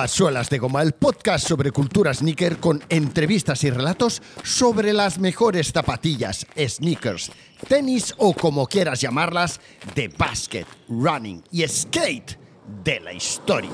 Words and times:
A 0.00 0.08
Suelas 0.08 0.48
de 0.48 0.56
Goma, 0.56 0.80
el 0.80 0.92
podcast 0.92 1.46
sobre 1.46 1.72
cultura 1.72 2.14
sneaker 2.14 2.56
con 2.56 2.82
entrevistas 2.88 3.64
y 3.64 3.70
relatos 3.70 4.22
sobre 4.42 4.94
las 4.94 5.18
mejores 5.18 5.72
zapatillas, 5.72 6.46
sneakers, 6.56 7.30
tenis 7.68 8.14
o 8.16 8.32
como 8.32 8.66
quieras 8.66 9.02
llamarlas, 9.02 9.60
de 9.94 10.08
basket, 10.08 10.64
running 10.88 11.44
y 11.52 11.68
skate 11.68 12.38
de 12.82 13.00
la 13.00 13.12
historia. 13.12 13.68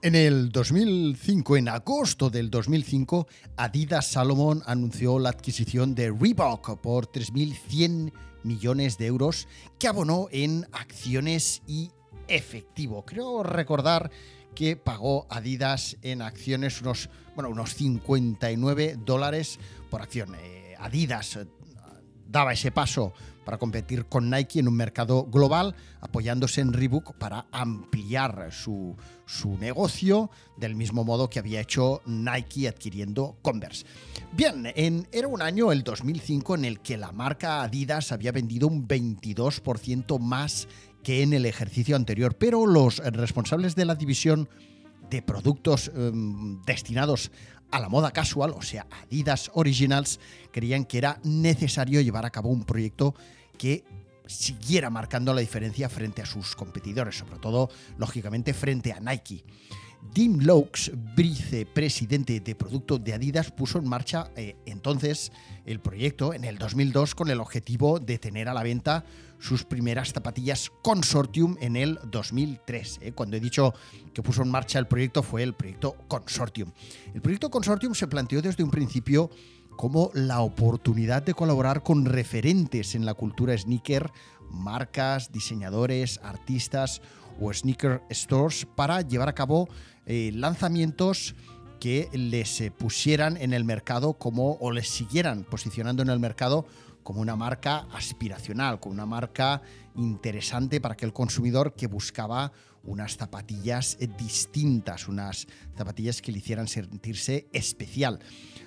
En 0.00 0.14
el 0.14 0.50
2005, 0.50 1.58
en 1.58 1.68
agosto 1.68 2.30
del 2.30 2.48
2005, 2.50 3.26
Adidas 3.58 4.06
Salomon 4.06 4.62
anunció 4.64 5.18
la 5.18 5.28
adquisición 5.28 5.94
de 5.94 6.10
Reebok 6.10 6.80
por 6.80 7.12
3.100 7.12 8.14
millones 8.44 8.96
de 8.96 9.08
euros 9.08 9.46
que 9.78 9.88
abonó 9.88 10.28
en 10.30 10.66
acciones 10.72 11.60
y 11.66 11.90
efectivo. 12.28 13.04
Creo 13.04 13.42
recordar 13.42 14.10
que 14.54 14.76
pagó 14.76 15.26
Adidas 15.30 15.96
en 16.02 16.22
acciones 16.22 16.80
unos, 16.80 17.10
bueno, 17.34 17.50
unos 17.50 17.74
59 17.74 18.98
dólares 19.04 19.58
por 19.90 20.02
acción. 20.02 20.34
Eh, 20.34 20.74
Adidas 20.78 21.36
eh, 21.36 21.46
daba 22.26 22.52
ese 22.52 22.70
paso 22.72 23.12
para 23.46 23.58
competir 23.58 24.06
con 24.06 24.28
Nike 24.28 24.58
en 24.58 24.66
un 24.66 24.74
mercado 24.74 25.24
global, 25.24 25.76
apoyándose 26.00 26.60
en 26.60 26.72
Reebok 26.72 27.14
para 27.14 27.46
ampliar 27.52 28.48
su, 28.50 28.96
su 29.24 29.56
negocio, 29.56 30.30
del 30.56 30.74
mismo 30.74 31.04
modo 31.04 31.30
que 31.30 31.38
había 31.38 31.60
hecho 31.60 32.02
Nike 32.06 32.66
adquiriendo 32.66 33.38
Converse. 33.42 33.86
Bien, 34.32 34.72
en, 34.74 35.06
era 35.12 35.28
un 35.28 35.42
año, 35.42 35.70
el 35.70 35.84
2005, 35.84 36.56
en 36.56 36.64
el 36.64 36.80
que 36.80 36.96
la 36.96 37.12
marca 37.12 37.62
Adidas 37.62 38.10
había 38.10 38.32
vendido 38.32 38.66
un 38.66 38.88
22% 38.88 40.18
más 40.18 40.66
que 41.06 41.22
en 41.22 41.32
el 41.32 41.46
ejercicio 41.46 41.94
anterior, 41.94 42.34
pero 42.36 42.66
los 42.66 42.96
responsables 42.98 43.76
de 43.76 43.84
la 43.84 43.94
división 43.94 44.48
de 45.08 45.22
productos 45.22 45.88
em, 45.94 46.60
destinados 46.62 47.30
a 47.70 47.78
la 47.78 47.88
moda 47.88 48.10
casual, 48.10 48.50
o 48.50 48.62
sea, 48.62 48.88
Adidas 48.90 49.52
Originals, 49.54 50.18
creían 50.50 50.84
que 50.84 50.98
era 50.98 51.20
necesario 51.22 52.00
llevar 52.00 52.26
a 52.26 52.30
cabo 52.30 52.48
un 52.48 52.64
proyecto 52.64 53.14
que 53.56 53.84
siguiera 54.26 54.90
marcando 54.90 55.32
la 55.32 55.40
diferencia 55.40 55.88
frente 55.88 56.22
a 56.22 56.26
sus 56.26 56.54
competidores, 56.54 57.16
sobre 57.18 57.38
todo, 57.38 57.70
lógicamente, 57.98 58.54
frente 58.54 58.92
a 58.92 59.00
Nike. 59.00 59.44
Dim 60.14 60.38
Lokes, 60.40 60.92
vicepresidente 61.14 62.40
de 62.40 62.54
producto 62.54 62.98
de 62.98 63.14
Adidas, 63.14 63.50
puso 63.50 63.78
en 63.78 63.88
marcha 63.88 64.30
eh, 64.36 64.56
entonces 64.64 65.32
el 65.64 65.80
proyecto 65.80 66.32
en 66.32 66.44
el 66.44 66.58
2002 66.58 67.14
con 67.14 67.28
el 67.28 67.40
objetivo 67.40 67.98
de 67.98 68.18
tener 68.18 68.48
a 68.48 68.54
la 68.54 68.62
venta 68.62 69.04
sus 69.38 69.64
primeras 69.64 70.12
zapatillas 70.12 70.70
Consortium 70.82 71.56
en 71.60 71.76
el 71.76 71.98
2003. 72.04 73.00
Eh. 73.02 73.12
Cuando 73.12 73.36
he 73.36 73.40
dicho 73.40 73.74
que 74.14 74.22
puso 74.22 74.42
en 74.42 74.50
marcha 74.50 74.78
el 74.78 74.86
proyecto 74.86 75.22
fue 75.22 75.42
el 75.42 75.54
proyecto 75.54 75.96
Consortium. 76.08 76.72
El 77.12 77.20
proyecto 77.20 77.50
Consortium 77.50 77.94
se 77.94 78.06
planteó 78.06 78.40
desde 78.40 78.64
un 78.64 78.70
principio 78.70 79.30
como 79.76 80.10
la 80.14 80.40
oportunidad 80.40 81.22
de 81.22 81.34
colaborar 81.34 81.82
con 81.82 82.04
referentes 82.04 82.94
en 82.94 83.04
la 83.04 83.14
cultura 83.14 83.56
sneaker, 83.56 84.10
marcas, 84.50 85.32
diseñadores, 85.32 86.18
artistas 86.22 87.02
o 87.40 87.52
sneaker 87.52 88.02
stores 88.10 88.66
para 88.74 89.02
llevar 89.02 89.28
a 89.28 89.34
cabo 89.34 89.68
eh, 90.06 90.30
lanzamientos 90.34 91.34
que 91.80 92.08
les 92.12 92.60
eh, 92.60 92.70
pusieran 92.70 93.36
en 93.36 93.52
el 93.52 93.64
mercado 93.64 94.14
como 94.14 94.52
o 94.60 94.72
les 94.72 94.88
siguieran 94.88 95.44
posicionando 95.44 96.02
en 96.02 96.08
el 96.08 96.18
mercado 96.18 96.66
como 97.02 97.20
una 97.20 97.36
marca 97.36 97.86
aspiracional, 97.92 98.80
como 98.80 98.94
una 98.94 99.06
marca 99.06 99.62
interesante 99.96 100.80
para 100.80 100.94
aquel 100.94 101.12
consumidor 101.12 101.74
que 101.74 101.86
buscaba 101.86 102.52
unas 102.82 103.16
zapatillas 103.16 103.96
eh, 104.00 104.08
distintas, 104.18 105.08
unas 105.08 105.46
zapatillas 105.76 106.22
que 106.22 106.32
le 106.32 106.38
hicieran 106.38 106.68
sentirse 106.68 107.48
especial. 107.52 108.20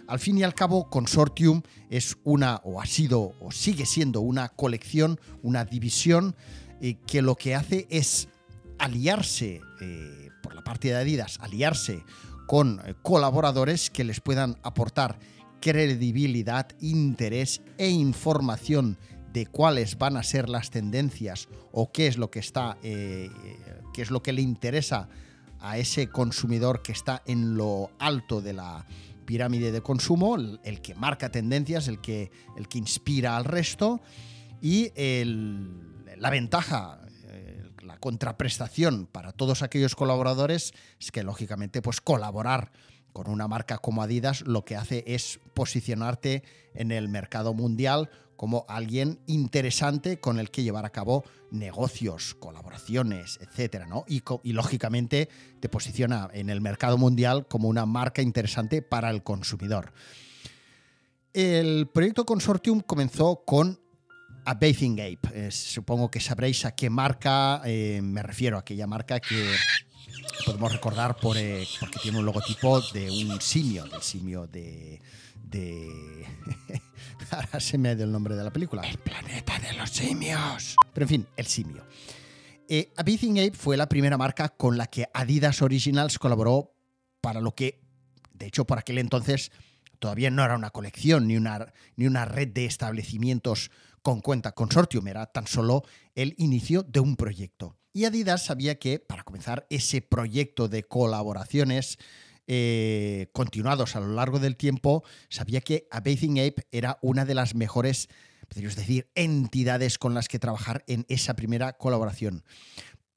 Al 0.07 0.19
fin 0.19 0.37
y 0.37 0.43
al 0.43 0.55
cabo, 0.55 0.89
Consortium 0.89 1.61
es 1.89 2.17
una, 2.23 2.61
o 2.63 2.81
ha 2.81 2.85
sido, 2.85 3.33
o 3.39 3.51
sigue 3.51 3.85
siendo 3.85 4.21
una 4.21 4.49
colección, 4.49 5.19
una 5.43 5.65
división 5.65 6.35
que 7.05 7.21
lo 7.21 7.35
que 7.35 7.55
hace 7.55 7.87
es 7.89 8.29
aliarse, 8.79 9.61
eh, 9.81 10.29
por 10.41 10.55
la 10.55 10.63
parte 10.63 10.87
de 10.87 10.95
Adidas, 10.95 11.37
aliarse 11.41 12.03
con 12.47 12.81
eh, 12.85 12.95
colaboradores 13.03 13.89
que 13.91 14.03
les 14.03 14.21
puedan 14.21 14.57
aportar 14.63 15.19
credibilidad, 15.61 16.67
interés 16.79 17.61
e 17.77 17.89
información 17.89 18.97
de 19.33 19.45
cuáles 19.45 19.97
van 19.97 20.17
a 20.17 20.23
ser 20.23 20.49
las 20.49 20.69
tendencias 20.69 21.47
o 21.71 21.91
qué 21.91 22.07
es 22.07 22.17
lo 22.17 22.31
que 22.31 22.39
está, 22.39 22.77
eh, 22.83 23.29
qué 23.93 24.01
es 24.01 24.11
lo 24.11 24.21
que 24.21 24.33
le 24.33 24.41
interesa 24.41 25.09
a 25.59 25.77
ese 25.77 26.09
consumidor 26.09 26.81
que 26.81 26.91
está 26.91 27.21
en 27.25 27.55
lo 27.55 27.91
alto 27.99 28.41
de 28.41 28.53
la 28.53 28.85
pirámide 29.25 29.71
de 29.71 29.81
consumo, 29.81 30.35
el, 30.35 30.81
que 30.81 30.95
marca 30.95 31.29
tendencias, 31.31 31.87
el 31.87 31.99
que, 31.99 32.31
el 32.57 32.67
que 32.67 32.77
inspira 32.77 33.37
al 33.37 33.45
resto 33.45 34.01
y 34.61 34.91
la 34.95 36.29
ventaja 36.29 37.01
la 37.89 37.97
contraprestación 37.97 39.07
para 39.07 39.31
todos 39.31 39.63
aquellos 39.63 39.95
colaboradores 39.95 40.73
es 40.99 41.11
que 41.11 41.23
lógicamente 41.23 41.81
pues 41.81 42.01
colaborar 42.01 42.71
con 43.13 43.29
una 43.29 43.47
marca 43.47 43.77
como 43.77 44.01
Adidas 44.01 44.41
lo 44.41 44.65
que 44.65 44.75
hace 44.75 45.03
es 45.07 45.39
posicionarte 45.53 46.43
en 46.73 46.91
el 46.91 47.09
mercado 47.09 47.53
mundial 47.53 48.09
como 48.39 48.65
alguien 48.69 49.19
interesante 49.27 50.21
con 50.21 50.39
el 50.39 50.49
que 50.49 50.63
llevar 50.63 50.85
a 50.85 50.91
cabo 50.91 51.25
negocios, 51.51 52.35
colaboraciones, 52.35 53.37
etcétera, 53.41 53.85
¿no? 53.85 54.05
Y, 54.07 54.23
lógicamente 54.53 55.27
te 55.59 55.67
posiciona 55.67 56.29
en 56.31 56.49
el 56.49 56.61
mercado 56.61 56.97
mundial 56.97 57.47
como 57.47 57.67
una 57.67 57.85
marca 57.85 58.21
interesante 58.21 58.81
para 58.81 59.09
el 59.09 59.23
consumidor. 59.23 59.91
El 61.33 61.89
proyecto 61.93 62.25
Consortium 62.25 62.79
comenzó 62.79 63.43
con 63.45 63.77
a 64.45 64.53
Bathing 64.53 65.01
Ape. 65.01 65.51
supongo 65.51 66.09
que 66.09 66.21
sabréis 66.21 66.63
a 66.63 66.71
qué 66.71 66.89
marca 66.89 67.61
eh, 67.65 67.99
me 68.01 68.23
refiero, 68.23 68.57
aquella 68.57 68.87
marca 68.87 69.19
que 69.19 69.53
podemos 70.45 70.71
recordar 70.71 71.15
por, 71.17 71.37
eh, 71.37 71.67
porque 71.79 71.99
tiene 71.99 72.19
un 72.19 72.25
logotipo 72.25 72.81
de 72.93 73.09
un 73.09 73.39
simio, 73.41 73.85
del 73.85 74.01
simio 74.01 74.47
de... 74.47 75.01
de 75.43 76.25
Ahora 77.31 77.59
se 77.59 77.77
me 77.77 77.89
ha 77.89 77.93
ido 77.93 78.05
el 78.05 78.11
nombre 78.11 78.35
de 78.35 78.43
la 78.43 78.51
película. 78.51 78.81
El 78.81 78.97
planeta 78.97 79.59
de 79.59 79.73
los 79.73 79.89
simios. 79.89 80.75
Pero 80.93 81.03
en 81.03 81.09
fin, 81.09 81.27
el 81.35 81.45
simio. 81.45 81.83
Eh, 82.67 82.91
Ape 82.97 83.51
fue 83.53 83.77
la 83.77 83.89
primera 83.89 84.17
marca 84.17 84.49
con 84.49 84.77
la 84.77 84.87
que 84.87 85.07
Adidas 85.13 85.61
Originals 85.61 86.19
colaboró 86.19 86.75
para 87.19 87.41
lo 87.41 87.55
que, 87.55 87.81
de 88.33 88.45
hecho, 88.45 88.65
por 88.65 88.77
aquel 88.77 88.99
entonces 88.99 89.51
todavía 89.97 90.29
no 90.29 90.43
era 90.43 90.55
una 90.55 90.69
colección 90.69 91.27
ni 91.27 91.35
una, 91.35 91.73
ni 91.95 92.07
una 92.07 92.25
red 92.25 92.47
de 92.49 92.65
establecimientos 92.65 93.71
con 94.01 94.21
cuenta 94.21 94.53
consortium, 94.53 95.07
era 95.07 95.25
tan 95.25 95.47
solo 95.47 95.83
el 96.15 96.35
inicio 96.37 96.83
de 96.83 96.99
un 96.99 97.15
proyecto. 97.15 97.78
Y 97.93 98.05
Adidas 98.05 98.45
sabía 98.45 98.77
que 98.77 98.99
para 98.99 99.23
comenzar 99.23 99.65
ese 99.69 100.01
proyecto 100.01 100.67
de 100.67 100.83
colaboraciones 100.83 101.97
eh, 102.47 103.27
continuados 103.31 103.95
a 103.95 103.99
lo 103.99 104.13
largo 104.13 104.39
del 104.39 104.55
tiempo, 104.55 105.03
sabía 105.29 105.61
que 105.61 105.87
A 105.91 105.99
Bathing 105.99 106.39
Ape 106.39 106.67
era 106.71 106.97
una 107.01 107.25
de 107.25 107.35
las 107.35 107.55
mejores, 107.55 108.09
podríamos 108.47 108.75
decir, 108.75 109.09
entidades 109.15 109.97
con 109.97 110.13
las 110.13 110.27
que 110.27 110.39
trabajar 110.39 110.83
en 110.87 111.05
esa 111.09 111.35
primera 111.35 111.73
colaboración. 111.73 112.43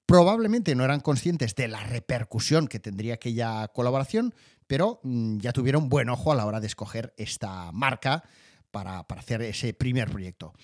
Probablemente 0.07 0.75
no 0.75 0.85
eran 0.85 1.01
conscientes 1.01 1.55
de 1.55 1.69
la 1.69 1.83
repercusión 1.85 2.69
que 2.69 2.81
tendría 2.81 3.15
aquella 3.15 3.69
colaboración, 3.69 4.35
pero 4.67 5.01
mm, 5.03 5.39
ya 5.39 5.53
tuvieron 5.53 5.89
buen 5.89 6.11
ojo 6.11 6.33
a 6.33 6.35
la 6.35 6.45
hora 6.45 6.61
de 6.61 6.67
escoger 6.67 7.15
esta 7.17 7.73
marca 7.73 8.25
para, 8.71 9.01
hacer 9.01 9.43
ese 9.43 9.75
primer 9.75 10.11
proyecto. 10.11 10.55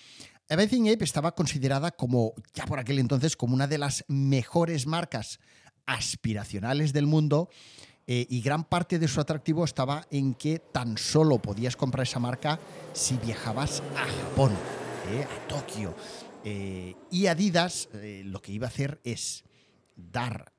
Everything 0.51 0.89
Ape 0.89 1.05
estaba 1.05 1.35
considerada 1.35 1.91
como, 1.91 2.33
ya 2.55 2.65
por 2.65 2.79
aquel 2.79 2.99
entonces, 2.99 3.37
como 3.37 3.55
una 3.55 3.67
de 3.67 3.77
las 3.77 4.05
mejores 4.09 4.87
marcas 4.87 5.41
aspiracionales 5.85 6.95
del 6.95 7.07
mundo 7.07 7.51
eh, 8.07 8.27
y 8.31 8.41
gran 8.41 8.65
parte 8.65 8.99
de 8.99 9.09
su 9.09 9.21
atractivo 9.21 9.63
estaba 9.65 10.07
en 10.11 10.33
que 10.33 10.59
tan 10.59 10.97
solo 10.97 11.39
podías 11.39 11.77
comprar 11.77 12.05
esa 12.05 12.19
marca 12.19 12.59
si 12.95 13.19
viajabas 13.19 13.83
a 13.95 14.07
Japón, 14.07 14.53
eh, 15.11 15.25
a 15.25 15.49
Tokio. 15.49 15.95
Eh, 16.45 16.95
y 17.11 17.27
Adidas 17.27 17.91
lo 17.93 18.41
que 18.41 18.53
iba 18.53 18.67
a 18.67 18.71
hacer 18.71 19.03
es 19.05 19.45
dar 19.97 20.55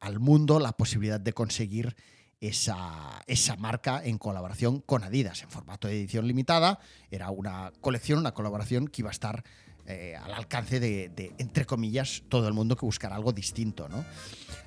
al 0.00 0.20
mundo 0.20 0.60
la 0.60 0.72
posibilidad 0.72 1.20
de 1.20 1.32
conseguir 1.32 1.96
esa, 2.40 3.22
esa, 3.26 3.56
marca 3.56 4.02
en 4.04 4.18
colaboración 4.18 4.80
con 4.80 5.04
Adidas 5.04 5.42
en 5.42 5.50
formato 5.50 5.88
de 5.88 5.98
edición 5.98 6.26
limitada. 6.26 6.78
Era 7.10 7.30
una 7.30 7.72
colección, 7.80 8.18
una 8.18 8.34
colaboración 8.34 8.88
que 8.88 9.02
iba 9.02 9.10
a 9.10 9.12
estar 9.12 9.44
eh, 9.88 10.16
al 10.16 10.34
alcance 10.34 10.80
de, 10.80 11.32
entre 11.38 11.64
comillas, 11.64 12.24
todo 12.28 12.48
el 12.48 12.54
mundo 12.54 12.76
que 12.76 12.84
buscara 12.84 13.14
algo 13.14 13.32
distinto. 13.32 13.88
¿no? 13.88 14.04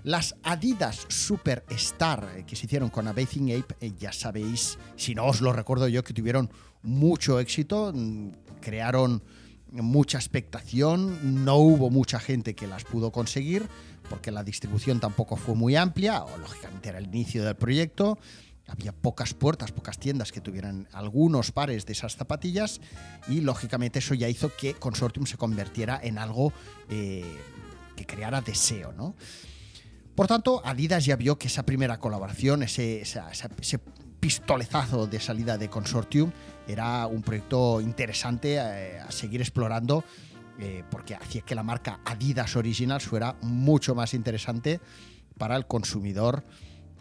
Las 0.04 0.36
Adidas 0.44 1.06
Superstar 1.10 2.36
eh, 2.38 2.44
que 2.48 2.56
se 2.56 2.68
hicieron 2.68 2.90
con 2.90 3.06
Bathing 3.06 3.52
Ape, 3.52 3.76
eh, 3.82 3.92
ya 4.00 4.14
sabéis, 4.14 4.78
si 4.96 5.14
no 5.16 5.26
os 5.26 5.42
lo 5.42 5.52
recuerdo 5.52 5.90
yo, 5.90 6.06
que 6.06 6.14
tuvieron 6.14 6.50
mucho 6.84 7.40
éxito, 7.42 7.92
mm, 7.94 8.30
crearon 8.62 9.22
mucha 9.72 10.18
expectación, 10.18 11.44
no 11.44 11.58
hubo 11.58 11.90
mucha 11.90 12.20
gente 12.20 12.56
que 12.56 12.68
las 12.68 12.84
pudo 12.84 13.12
conseguir, 13.12 13.68
porque 14.10 14.32
la 14.32 14.44
distribución 14.44 15.00
tampoco 15.00 15.36
fue 15.36 15.56
muy 15.56 15.76
amplia, 15.76 16.24
o 16.24 16.38
lógicamente 16.38 16.90
era 16.90 16.98
el 16.98 17.06
inicio 17.06 17.44
del 17.44 17.56
proyecto, 17.56 18.18
había 18.68 18.92
pocas 18.92 19.34
puertas, 19.34 19.72
pocas 19.72 19.98
tiendas 19.98 20.32
que 20.32 20.42
tuvieran 20.42 20.88
algunos 20.94 21.52
pares 21.52 21.86
de 21.86 21.94
esas 21.94 22.16
zapatillas 22.16 22.82
y 23.28 23.42
lógicamente 23.42 24.00
eso 24.00 24.14
ya 24.14 24.30
hizo 24.30 24.56
que 24.56 24.76
Consortium 24.76 25.26
se 25.26 25.38
convirtiera 25.38 26.00
en 26.02 26.20
algo 26.20 26.54
eh, 26.90 27.26
que 27.96 28.06
creara 28.06 28.42
deseo, 28.42 28.94
¿no? 28.94 29.16
Por 30.14 30.28
tanto, 30.28 30.62
Adidas 30.66 31.06
ya 31.06 31.16
vio 31.16 31.40
que 31.40 31.48
esa 31.48 31.64
primera 31.64 32.00
colaboración, 32.00 32.62
ese, 32.62 33.02
ese 33.02 33.80
pistolezazo 34.20 35.08
de 35.08 35.20
salida 35.20 35.58
de 35.58 35.70
Consortium, 35.70 36.32
era 36.70 37.08
un 37.08 37.24
proyecto 37.24 37.82
interesante 37.82 38.56
eh, 38.56 39.00
a 39.00 39.12
seguir 39.12 39.42
explorando 39.42 40.04
eh, 40.60 40.84
porque 40.92 41.16
hacía 41.16 41.42
que 41.42 41.56
la 41.56 41.64
marca 41.64 42.00
Adidas 42.06 42.56
Originals 42.56 43.06
fuera 43.06 43.36
mucho 43.42 43.96
más 43.96 44.14
interesante 44.14 44.80
para 45.38 45.56
el 45.56 45.66
consumidor 45.66 46.44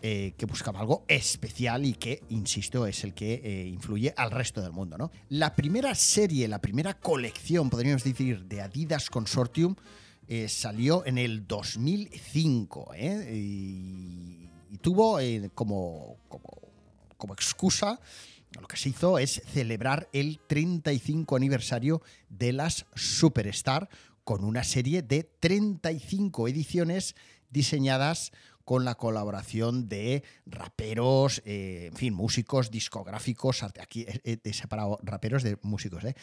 eh, 0.00 0.32
que 0.38 0.46
buscaba 0.46 0.80
algo 0.80 1.04
especial 1.08 1.84
y 1.84 1.92
que, 1.92 2.22
insisto, 2.30 2.86
es 2.86 3.04
el 3.04 3.12
que 3.12 3.68
influye 3.70 4.14
al 4.16 4.30
resto 4.30 4.62
del 4.62 4.72
mundo. 4.72 4.96
¿no? 4.96 5.10
La 5.28 5.54
primera 5.54 5.94
serie, 5.94 6.48
la 6.48 6.60
primera 6.60 6.94
colección, 6.94 7.68
podríamos 7.68 8.04
decir, 8.04 8.44
de 8.44 8.62
Adidas 8.62 9.10
Consortium 9.10 9.74
salió 10.46 11.04
en 11.06 11.18
el 11.18 11.46
2005 11.46 12.90
y, 12.94 14.48
tuvo 14.80 15.18
como, 15.54 16.16
como, 16.28 16.60
como 17.16 17.34
excusa 17.34 17.98
lo 18.60 18.66
que 18.66 18.76
se 18.76 18.90
hizo 18.90 19.18
es 19.18 19.42
celebrar 19.52 20.08
el 20.12 20.40
35 20.46 21.36
aniversario 21.36 22.02
de 22.28 22.52
las 22.52 22.86
Superstar 22.94 23.88
con 24.24 24.44
una 24.44 24.64
serie 24.64 25.02
de 25.02 25.24
35 25.24 26.48
ediciones 26.48 27.14
diseñadas 27.50 28.32
con 28.68 28.84
la 28.84 28.96
colaboración 28.96 29.88
de 29.88 30.22
raperos, 30.44 31.40
eh, 31.46 31.86
en 31.90 31.96
fin, 31.96 32.12
músicos, 32.12 32.70
discográficos, 32.70 33.62
aquí 33.62 34.04
he, 34.24 34.52
separado 34.52 34.98
raperos 35.02 35.42
de 35.42 35.56
músicos, 35.62 36.04
¿eh? 36.04 36.14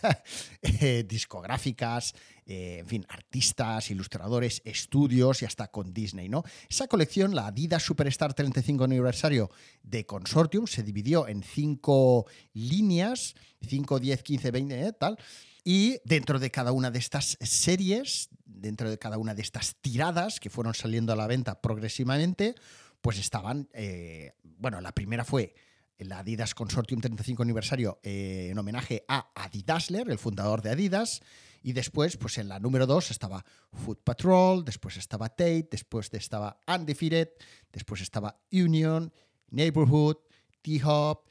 eh 0.62 1.04
discográficas, 1.06 2.14
eh, 2.46 2.78
en 2.80 2.86
fin, 2.86 3.06
artistas, 3.08 3.90
ilustradores, 3.90 4.60
estudios 4.64 5.42
y 5.42 5.46
hasta 5.46 5.68
con 5.68 5.92
Disney, 5.92 6.28
¿no? 6.28 6.44
Esa 6.68 6.88
colección, 6.88 7.34
la 7.34 7.46
Adidas 7.46 7.82
Superstar 7.82 8.34
35 8.34 8.84
aniversario 8.84 9.50
de 9.82 10.04
Consortium, 10.04 10.66
se 10.66 10.82
dividió 10.82 11.26
en 11.26 11.42
cinco 11.42 12.26
líneas, 12.52 13.34
5, 13.66 13.98
10, 13.98 14.22
15, 14.22 14.50
20, 14.50 14.92
tal, 14.92 15.18
y 15.64 15.98
dentro 16.04 16.38
de 16.38 16.50
cada 16.50 16.72
una 16.72 16.90
de 16.90 16.98
estas 16.98 17.38
series, 17.40 18.28
dentro 18.44 18.90
de 18.90 18.98
cada 18.98 19.16
una 19.16 19.34
de 19.34 19.40
estas 19.40 19.76
tiradas 19.80 20.38
que 20.38 20.50
fueron 20.50 20.74
saliendo 20.74 21.14
a 21.14 21.16
la 21.16 21.26
venta 21.26 21.62
progresivamente, 21.62 22.54
pues 23.00 23.18
estaban, 23.18 23.68
eh, 23.72 24.32
bueno, 24.42 24.80
la 24.82 24.92
primera 24.92 25.24
fue 25.24 25.54
la 25.98 26.18
Adidas 26.18 26.54
Consortium 26.54 27.00
35 27.00 27.42
aniversario 27.42 28.00
eh, 28.02 28.48
en 28.50 28.58
homenaje 28.58 29.04
a 29.08 29.30
Adidasler, 29.34 30.10
el 30.10 30.18
fundador 30.18 30.62
de 30.62 30.70
Adidas, 30.70 31.22
y 31.64 31.72
después, 31.72 32.18
pues 32.18 32.36
en 32.36 32.48
la 32.48 32.60
número 32.60 32.86
2 32.86 33.10
estaba 33.10 33.42
Food 33.72 33.96
Patrol, 34.04 34.66
después 34.66 34.98
estaba 34.98 35.30
Tate, 35.30 35.66
después 35.70 36.12
estaba 36.12 36.60
Undefeated, 36.68 37.30
después 37.72 38.02
estaba 38.02 38.38
Union, 38.52 39.10
Neighborhood, 39.48 40.18
T-Hop, 40.60 41.24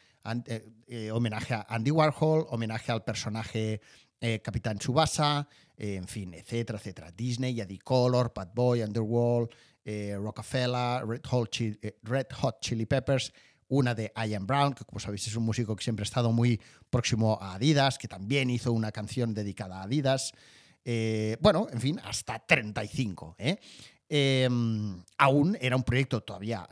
eh, 0.87 1.11
homenaje 1.11 1.53
a 1.53 1.67
Andy 1.69 1.91
Warhol, 1.91 2.47
homenaje 2.49 2.91
al 2.91 3.03
personaje 3.03 3.79
eh, 4.19 4.39
Capitán 4.41 4.79
Tsubasa, 4.79 5.47
eh, 5.77 5.97
en 5.97 6.07
fin, 6.07 6.33
etcétera, 6.33 6.79
etcétera. 6.79 7.11
Disney, 7.11 7.53
Yadi 7.53 7.77
Color, 7.77 8.31
Bad 8.33 8.53
Boy, 8.55 8.81
Underworld, 8.81 9.51
eh, 9.85 10.17
Rockefeller, 10.19 11.05
Red 11.05 11.25
Hot, 11.29 11.49
Red 12.01 12.27
Hot 12.41 12.59
Chili 12.59 12.87
Peppers, 12.87 13.31
una 13.67 13.95
de 13.95 14.11
Ian 14.15 14.47
Brown, 14.47 14.73
que 14.73 14.85
como 14.85 14.99
sabéis 14.99 15.27
es 15.27 15.35
un 15.35 15.43
músico 15.43 15.75
que 15.75 15.83
siempre 15.83 16.03
ha 16.03 16.05
estado 16.05 16.31
muy 16.31 16.59
próximo 16.89 17.37
a 17.41 17.55
Adidas, 17.55 17.97
que 17.97 18.07
también 18.07 18.49
hizo 18.49 18.71
una 18.71 18.91
canción 18.91 19.33
dedicada 19.33 19.79
a 19.79 19.83
Adidas. 19.83 20.33
bueno, 21.39 21.67
en 21.71 21.79
fin, 21.79 21.99
hasta 22.03 22.39
35. 22.39 23.35
Em, 24.09 25.03
aún 25.17 25.57
era 25.59 25.75
un 25.75 25.83
proyecto 25.83 26.21
todavía 26.21 26.67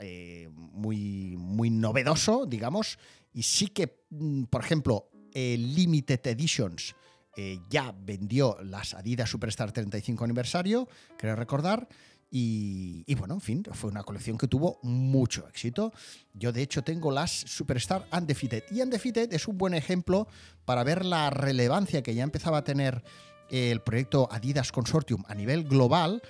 muy, 0.51 1.35
muy 1.37 1.69
novedoso, 1.69 2.45
digamos, 2.45 2.99
y 3.33 3.43
sí 3.43 3.67
que, 3.67 4.03
mm, 4.09 4.43
por 4.43 4.63
ejemplo, 4.63 5.09
Limited 5.33 6.27
Editions 6.27 6.95
eh, 7.37 7.59
ya 7.69 7.95
vendió 7.97 8.57
las 8.61 8.93
Adidas 8.93 9.29
Superstar 9.29 9.71
35 9.71 10.23
aniversario, 10.23 10.87
creo 11.17 11.35
recordar. 11.35 11.87
Y, 12.33 13.13
bueno, 13.15 13.33
en 13.33 13.41
fin, 13.41 13.63
fue 13.73 13.91
una 13.91 14.03
colección 14.03 14.37
que 14.37 14.47
tuvo 14.47 14.79
mucho 14.83 15.47
éxito. 15.49 15.91
Yo 16.33 16.53
de 16.53 16.61
hecho 16.61 16.81
tengo 16.81 17.11
las 17.11 17.31
Superstar 17.31 18.07
Undefeated. 18.11 18.63
Y 18.71 18.81
Undefeated 18.81 19.33
es 19.33 19.49
un 19.49 19.57
buen 19.57 19.73
ejemplo 19.73 20.27
para 20.63 20.85
ver 20.85 21.03
la 21.03 21.29
relevancia 21.29 22.01
que 22.01 22.15
ya 22.15 22.23
empezaba 22.23 22.59
a 22.59 22.63
tener 22.63 23.03
el 23.49 23.81
proyecto 23.81 24.29
Adidas 24.31 24.71
Consortium 24.71 25.23
a 25.27 25.35
nivel 25.35 25.65
global. 25.65 26.21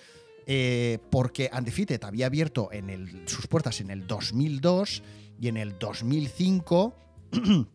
Eh, 0.48 0.98
porque 1.12 1.52
Undefeated 1.56 2.04
había 2.04 2.26
abierto 2.26 2.72
sus 3.28 3.46
puertas 3.46 3.80
en 3.80 3.92
el 3.92 4.08
2002 4.08 5.04
y 5.40 5.48
en 5.50 5.58
el 5.58 5.78
2005 5.78 6.96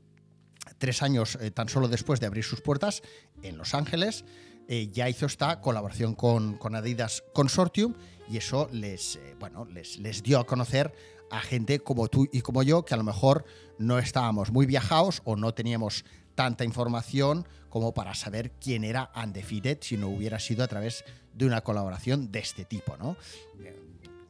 tres 0.79 1.03
años 1.03 1.39
eh, 1.41 1.53
tan 1.53 1.69
solo 1.69 1.87
después 1.87 2.19
de 2.19 2.27
abrir 2.27 2.43
sus 2.45 2.61
puertas 2.61 3.03
en 3.43 3.57
Los 3.57 3.75
Ángeles, 3.75 4.25
eh, 4.69 4.89
ya 4.93 5.09
hizo 5.09 5.27
esta 5.27 5.61
colaboración 5.61 6.15
con, 6.15 6.59
Adidas 6.75 7.25
Consortium 7.33 7.95
y 8.29 8.39
eso 8.39 8.69
les, 8.73 9.17
eh, 9.17 9.37
bueno, 9.39 9.65
les, 9.67 9.99
les 9.99 10.23
dio 10.23 10.39
a 10.39 10.47
conocer 10.47 10.93
a 11.31 11.41
gente 11.41 11.81
como 11.81 12.09
tú 12.09 12.29
y 12.33 12.41
como 12.41 12.63
yo 12.63 12.85
que 12.85 12.95
a 12.95 12.97
lo 12.97 13.05
mejor 13.05 13.45
no 13.79 13.99
estábamos 13.99 14.51
muy 14.51 14.67
viajados 14.67 15.23
o 15.25 15.37
no 15.37 15.55
teníamos 15.55 16.05
tanta 16.35 16.65
información 16.65 17.47
como 17.69 17.95
para 17.95 18.15
saber 18.15 18.53
quién 18.61 18.85
era 18.85 19.11
Undefeated 19.15 19.79
si 19.81 19.97
no 19.97 20.09
hubiera 20.09 20.39
sido 20.39 20.65
a 20.65 20.69
través 20.69 21.05
de 21.35 21.47
una 21.47 21.63
colaboración 21.63 22.31
de 22.33 22.39
este 22.39 22.65
tipo, 22.65 22.97
¿no? 22.97 23.17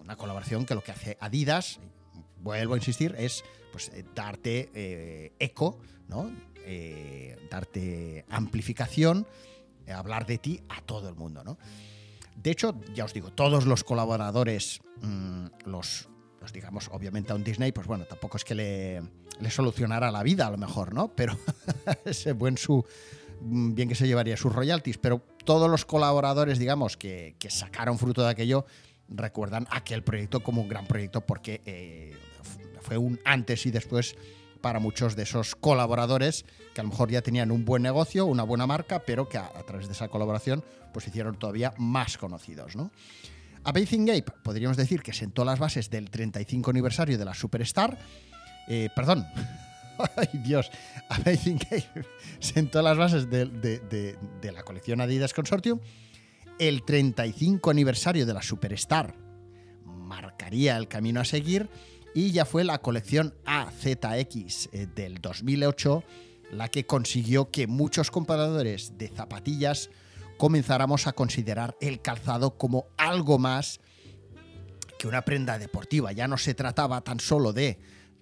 Una 0.01 0.17
colaboración 0.17 0.65
que 0.65 0.75
lo 0.75 0.83
que 0.83 0.93
hace 0.93 1.17
Adidas, 1.21 1.79
vuelvo 2.41 2.75
a 2.75 2.77
insistir, 2.79 3.15
es 3.19 3.45
pues, 3.73 3.91
darte 4.15 5.33
eco 5.39 5.79
¿no? 6.09 6.31
Eh, 6.69 7.37
darte 7.51 8.25
amplificación, 8.29 9.21
eh, 9.21 9.56
hablar 9.93 10.27
de 10.27 10.39
ti 10.39 10.61
a 10.69 10.81
todo 10.81 11.09
el 11.09 11.15
mundo. 11.15 11.45
¿no? 11.45 11.59
De 12.37 12.51
hecho, 12.51 12.79
ya 12.95 13.05
os 13.05 13.15
digo, 13.15 13.33
todos 13.33 13.67
los 13.67 13.85
colaboradores, 13.85 14.81
mm, 15.01 15.47
los, 15.65 16.09
los, 16.41 16.53
digamos, 16.53 16.89
obviamente 16.93 17.33
a 17.33 17.35
un 17.35 17.45
Disney, 17.45 17.73
pues 17.73 17.87
bueno, 17.87 18.05
tampoco 18.05 18.37
es 18.37 18.45
que 18.45 18.55
le, 18.55 19.51
solucionara 19.51 20.11
la 20.11 20.23
vida 20.23 20.47
a 20.47 20.51
lo 20.51 20.59
mejor, 20.59 20.95
¿no? 20.95 21.09
Pero 21.09 21.37
ese 22.05 22.33
buen 22.33 22.59
su 22.59 22.85
mm, 23.41 23.75
bien 23.75 23.89
que 23.89 23.95
se 23.95 24.07
llevaría 24.07 24.37
sus 24.37 24.55
royalties, 24.55 24.99
pero 24.99 25.23
todos 25.45 25.71
los 25.71 25.85
colaboradores, 25.85 26.59
digamos, 26.59 26.97
que, 26.97 27.37
que, 27.39 27.51
sacaron 27.51 27.99
fruto 27.99 28.23
de 28.23 28.31
aquello, 28.31 28.67
recuerdan 29.09 29.67
aquel 29.71 30.03
proyecto 30.03 30.41
como 30.41 30.63
un 30.63 30.69
gran 30.69 30.87
proyecto 30.87 31.21
porque 31.23 31.63
eh, 31.65 32.15
fue 32.83 32.99
un 32.99 33.21
antes 33.25 33.67
y 33.67 33.71
después 33.71 34.17
para 34.67 34.81
muchos 34.81 35.15
de 35.15 35.23
esos 35.23 35.55
colaboradores 35.55 36.45
que 36.75 36.81
a 36.81 36.83
lo 36.83 36.91
mejor 36.91 37.09
ya 37.09 37.23
tenían 37.23 37.53
un 37.53 37.65
buen 37.65 37.85
negocio, 37.85 38.27
una 38.27 38.43
buena 38.43 38.67
marca, 38.67 38.99
pero 38.99 39.29
que 39.29 39.39
a, 39.39 39.49
través 39.65 39.87
de 39.87 39.93
esa 39.93 40.09
colaboración 40.09 40.65
pues 40.93 41.07
hicieron 41.07 41.39
todavía 41.39 41.73
más 41.77 42.19
conocidos. 42.19 42.75
¿no? 42.75 42.91
Amazing 43.63 44.11
Ape 44.11 44.33
podríamos 44.43 44.77
decir 44.77 45.05
que 45.05 45.13
sentó 45.13 45.45
las 45.45 45.61
bases 45.61 45.89
del 45.89 46.11
35 46.11 46.69
aniversario 46.69 47.17
de 47.17 47.25
la 47.25 47.33
Superstar. 47.33 47.97
Eh, 48.67 48.89
perdón, 48.93 49.25
ay 50.17 50.31
Dios, 50.33 50.69
Amazing 51.11 51.61
Ape 51.67 52.05
sentó 52.41 52.83
las 52.83 52.99
bases 52.99 53.31
de 53.31 54.19
la 54.53 54.65
colección 54.65 55.01
Adidas 55.01 55.33
Consortium. 55.33 55.79
El 56.59 56.83
35 56.83 57.71
aniversario 57.71 58.27
de 58.27 58.35
la 58.35 58.43
Superstar 58.43 59.15
marcaría 59.85 60.77
el 60.77 60.89
camino 60.89 61.21
a 61.21 61.25
seguir 61.25 61.69
y 62.17 62.33
ya 62.33 62.47
fue 62.47 62.65
la 62.65 62.79
colección 62.79 63.35
AZX 63.45 64.71
eh, 64.73 64.89
del 64.97 65.21
2008 65.21 66.03
la 66.51 66.69
que 66.69 66.87
consiguió 66.87 67.51
que 67.51 67.67
muchos 67.67 68.11
compradores 68.11 68.97
de 68.97 69.09
zapatillas 69.09 69.91
comenzáramos 70.39 71.07
a 71.07 71.13
considerar 71.13 71.77
el 71.79 72.01
calzado 72.01 72.57
como 72.57 72.87
algo 72.97 73.39
más 73.39 73.81
que 74.99 75.07
una 75.07 75.27
prenda 75.27 75.59
deportiva. 75.59 76.13
Ya 76.13 76.27
no 76.27 76.39
se 76.39 76.55
trataba 76.55 77.03
tan 77.03 77.21
solo 77.21 77.53
de 77.53 77.79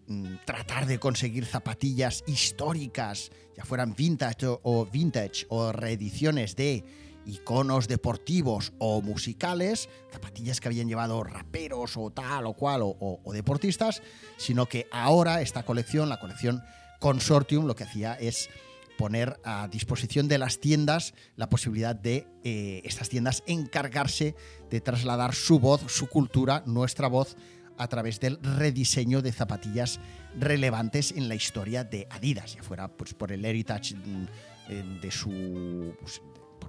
mm, 0.08 0.38
tratar 0.44 0.86
de 0.86 0.98
conseguir 0.98 1.46
zapatillas 1.46 2.24
históricas, 2.26 3.30
ya 3.56 3.64
fueran 3.64 3.94
vintage 3.94 4.46
o 4.62 4.86
vintage 4.86 5.46
o 5.50 5.70
reediciones 5.70 6.56
de 6.56 6.84
iconos 7.26 7.88
deportivos 7.88 8.72
o 8.78 9.00
musicales, 9.02 9.88
zapatillas 10.12 10.60
que 10.60 10.68
habían 10.68 10.88
llevado 10.88 11.22
raperos 11.24 11.96
o 11.96 12.10
tal 12.10 12.46
o 12.46 12.54
cual 12.54 12.82
o, 12.84 13.20
deportistas, 13.32 14.02
sino 14.36 14.66
que 14.66 14.86
ahora 14.90 15.42
esta 15.42 15.64
colección, 15.64 16.08
la 16.08 16.20
colección 16.20 16.62
Consortium, 17.00 17.66
lo 17.66 17.74
que 17.74 17.84
hacía 17.84 18.14
es 18.14 18.48
poner 18.96 19.38
a 19.44 19.68
disposición 19.68 20.28
de 20.28 20.38
las 20.38 20.60
tiendas 20.60 21.14
la 21.36 21.50
posibilidad 21.50 21.94
de 21.94 22.26
eh, 22.44 22.80
estas 22.84 23.08
tiendas 23.08 23.42
encargarse 23.46 24.34
de 24.70 24.80
trasladar 24.80 25.34
su 25.34 25.58
voz, 25.58 25.82
su 25.88 26.08
cultura, 26.08 26.62
nuestra 26.66 27.08
voz 27.08 27.36
a 27.76 27.88
través 27.88 28.20
del 28.20 28.38
rediseño 28.40 29.20
de 29.20 29.32
zapatillas 29.32 30.00
relevantes 30.38 31.12
en 31.12 31.28
la 31.28 31.34
historia 31.34 31.84
de 31.84 32.06
Adidas, 32.10 32.54
ya 32.54 32.62
fuera 32.62 32.88
pues, 32.88 33.14
por 33.14 33.32
el 33.32 33.44
heritage 33.44 33.94
mm, 33.96 35.00
de 35.00 35.10
su... 35.10 35.94
Pues, 36.00 36.22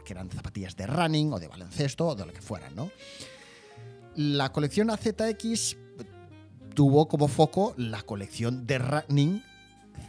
porque 0.05 0.13
eran 0.13 0.29
zapatillas 0.29 0.75
de 0.75 0.85
running 0.85 1.33
o 1.33 1.39
de 1.39 1.47
baloncesto 1.47 2.09
o 2.09 2.15
de 2.15 2.27
lo 2.27 2.31
que 2.31 2.39
fueran, 2.39 2.75
¿no? 2.75 2.91
La 4.15 4.51
colección 4.51 4.91
AZX 4.91 5.77
tuvo 6.75 7.07
como 7.07 7.27
foco 7.27 7.73
la 7.75 8.03
colección 8.03 8.67
de 8.67 8.77
running 8.77 9.43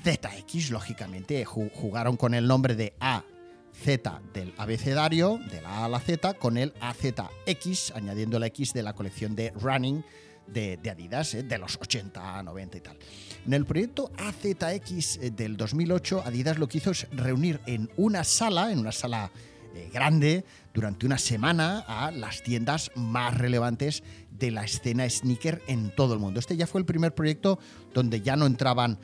ZX, 0.04 0.70
lógicamente. 0.70 1.46
Jugaron 1.46 2.18
con 2.18 2.34
el 2.34 2.46
nombre 2.46 2.74
de 2.74 2.92
A, 3.00 3.24
Z 3.72 4.20
del 4.34 4.52
abecedario, 4.58 5.40
de 5.50 5.62
la 5.62 5.78
A 5.78 5.84
a 5.86 5.88
la 5.88 6.00
Z, 6.00 6.34
con 6.34 6.58
el 6.58 6.74
AZX, 6.78 7.92
añadiendo 7.94 8.38
la 8.38 8.48
X 8.48 8.74
de 8.74 8.82
la 8.82 8.92
colección 8.92 9.34
de 9.34 9.50
running 9.52 10.04
de, 10.46 10.78
Adidas, 10.90 11.34
eh, 11.34 11.42
de 11.42 11.56
los 11.56 11.78
80, 11.80 12.42
90 12.42 12.76
y 12.76 12.80
tal. 12.80 12.98
En 13.46 13.54
el 13.54 13.64
proyecto 13.64 14.10
AZX 14.18 15.16
eh, 15.16 15.30
del 15.30 15.56
2008, 15.56 16.22
Adidas 16.24 16.58
lo 16.58 16.68
que 16.68 16.78
hizo 16.78 16.90
es 16.90 17.08
reunir 17.12 17.60
en 17.66 17.90
una 17.96 18.24
sala, 18.24 18.70
en 18.70 18.78
una 18.78 18.92
sala 18.92 19.30
eh, 19.76 19.90
grande, 19.92 20.44
durante 20.72 21.06
una 21.06 21.18
semana 21.18 21.84
a 21.86 22.10
las 22.10 22.42
tiendas 22.42 22.90
más 22.94 23.36
relevantes 23.36 24.02
de 24.30 24.50
la 24.50 24.64
escena 24.64 25.08
sneaker 25.08 25.62
en 25.66 25.94
todo 25.94 26.14
el 26.14 26.20
mundo. 26.20 26.40
Este 26.40 26.56
ya 26.56 26.66
fue 26.66 26.80
el 26.80 26.86
primer 26.86 27.14
proyecto 27.14 27.58
donde 27.92 28.20
ya 28.22 28.36
no 28.36 28.46
entraban 28.46 28.98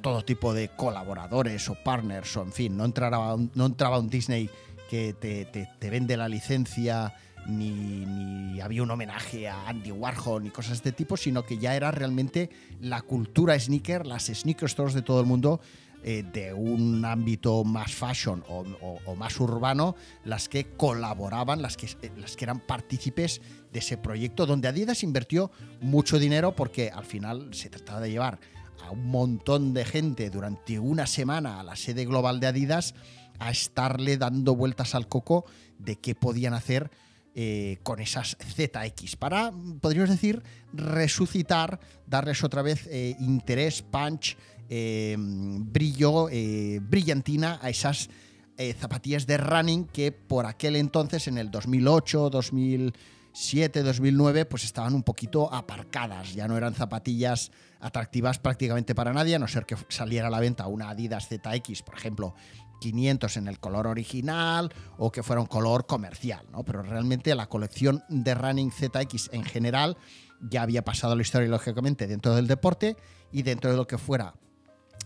todo 0.00 0.24
tipo 0.24 0.54
de 0.54 0.68
colaboradores 0.68 1.68
o 1.68 1.74
partners 1.74 2.36
o 2.36 2.42
en 2.42 2.52
fin, 2.52 2.76
no 2.76 2.84
entraba, 2.84 3.36
no 3.54 3.66
entraba 3.66 3.98
un 3.98 4.08
Disney 4.08 4.48
que 4.88 5.12
te, 5.12 5.44
te, 5.44 5.90
vende 5.90 6.16
la 6.16 6.28
licencia 6.28 7.14
ni, 7.46 8.06
ni, 8.06 8.60
había 8.60 8.82
un 8.82 8.90
homenaje 8.90 9.48
a 9.48 9.68
Andy 9.68 9.90
Warhol 9.90 10.44
ni 10.44 10.50
cosas 10.50 10.70
de 10.70 10.76
este 10.76 10.92
tipo, 10.92 11.16
sino 11.16 11.44
que 11.44 11.58
ya 11.58 11.76
era 11.76 11.90
realmente 11.90 12.50
la 12.80 13.02
cultura 13.02 13.58
sneaker, 13.58 14.06
las 14.06 14.26
sneaker 14.26 14.68
stores 14.68 14.94
de 14.94 15.02
todo 15.02 15.20
el 15.20 15.26
mundo 15.26 15.60
eh, 16.06 16.22
de 16.22 16.52
un 16.52 17.02
ámbito 17.06 17.64
más 17.64 17.94
fashion 17.94 18.44
o, 18.46 19.16
más 19.16 19.40
urbano, 19.40 19.96
las 20.22 20.50
que 20.50 20.66
colaboraban, 20.76 21.62
las 21.62 21.78
que, 21.78 21.86
eh, 21.86 22.12
las 22.18 22.36
que 22.36 22.44
eran 22.44 22.60
partícipes 22.60 23.40
de 23.72 23.78
ese 23.78 23.96
proyecto, 23.96 24.44
donde 24.44 24.68
Adidas 24.68 25.02
invirtió 25.02 25.50
mucho 25.80 26.18
dinero 26.18 26.54
porque 26.54 26.90
al 26.90 27.06
final 27.06 27.54
se 27.54 27.70
trataba 27.70 28.02
de 28.02 28.10
llevar 28.10 28.38
a 28.82 28.90
un 28.90 29.06
montón 29.06 29.72
de 29.72 29.86
gente 29.86 30.28
durante 30.28 30.78
una 30.78 31.06
semana 31.06 31.58
a 31.58 31.62
la 31.62 31.74
sede 31.74 32.04
global 32.04 32.38
de 32.38 32.48
Adidas 32.48 32.94
a 33.38 33.50
estarle 33.50 34.18
dando 34.18 34.54
vueltas 34.54 34.94
al 34.94 35.08
coco 35.08 35.46
de 35.78 35.96
qué 35.96 36.14
podían 36.14 36.52
hacer 36.52 36.90
eh, 37.34 37.78
con 37.82 38.00
esas 38.00 38.36
ZX 38.38 39.16
para, 39.16 39.52
podríamos 39.80 40.10
decir, 40.10 40.42
resucitar, 40.74 41.80
darles 42.06 42.44
otra 42.44 42.60
vez 42.60 42.86
interés, 43.18 43.80
punch, 43.80 44.36
eh, 44.68 45.16
brillo, 45.18 46.28
eh, 46.30 46.80
brillantina 46.82 47.58
a 47.62 47.70
esas 47.70 48.08
eh, 48.56 48.72
zapatillas 48.72 49.26
de 49.26 49.36
running 49.36 49.86
que 49.86 50.12
por 50.12 50.46
aquel 50.46 50.76
entonces, 50.76 51.26
en 51.26 51.38
el 51.38 51.50
2008, 51.50 52.30
2007, 52.30 53.82
2009, 53.82 54.44
pues 54.44 54.64
estaban 54.64 54.94
un 54.94 55.02
poquito 55.02 55.52
aparcadas. 55.52 56.34
Ya 56.34 56.46
no 56.46 56.56
eran 56.56 56.74
zapatillas 56.74 57.50
atractivas 57.80 58.38
prácticamente 58.38 58.94
para 58.94 59.12
nadie, 59.12 59.34
a 59.34 59.38
no 59.40 59.48
ser 59.48 59.66
que 59.66 59.76
saliera 59.88 60.28
a 60.28 60.30
la 60.30 60.40
venta 60.40 60.68
una 60.68 60.90
Adidas 60.90 61.28
ZX, 61.28 61.82
por 61.82 61.96
ejemplo, 61.96 62.34
500 62.80 63.36
en 63.38 63.48
el 63.48 63.58
color 63.58 63.88
original 63.88 64.72
o 64.98 65.10
que 65.10 65.22
fuera 65.22 65.40
un 65.40 65.48
color 65.48 65.86
comercial, 65.86 66.46
¿no? 66.52 66.64
Pero 66.64 66.82
realmente 66.82 67.34
la 67.34 67.48
colección 67.48 68.04
de 68.08 68.34
Running 68.34 68.70
ZX 68.70 69.30
en 69.32 69.42
general 69.42 69.96
ya 70.40 70.62
había 70.62 70.84
pasado 70.84 71.16
la 71.16 71.22
historia, 71.22 71.48
lógicamente, 71.48 72.06
dentro 72.06 72.34
del 72.36 72.46
deporte 72.46 72.96
y 73.32 73.42
dentro 73.42 73.70
de 73.70 73.76
lo 73.76 73.86
que 73.86 73.98
fuera 73.98 74.34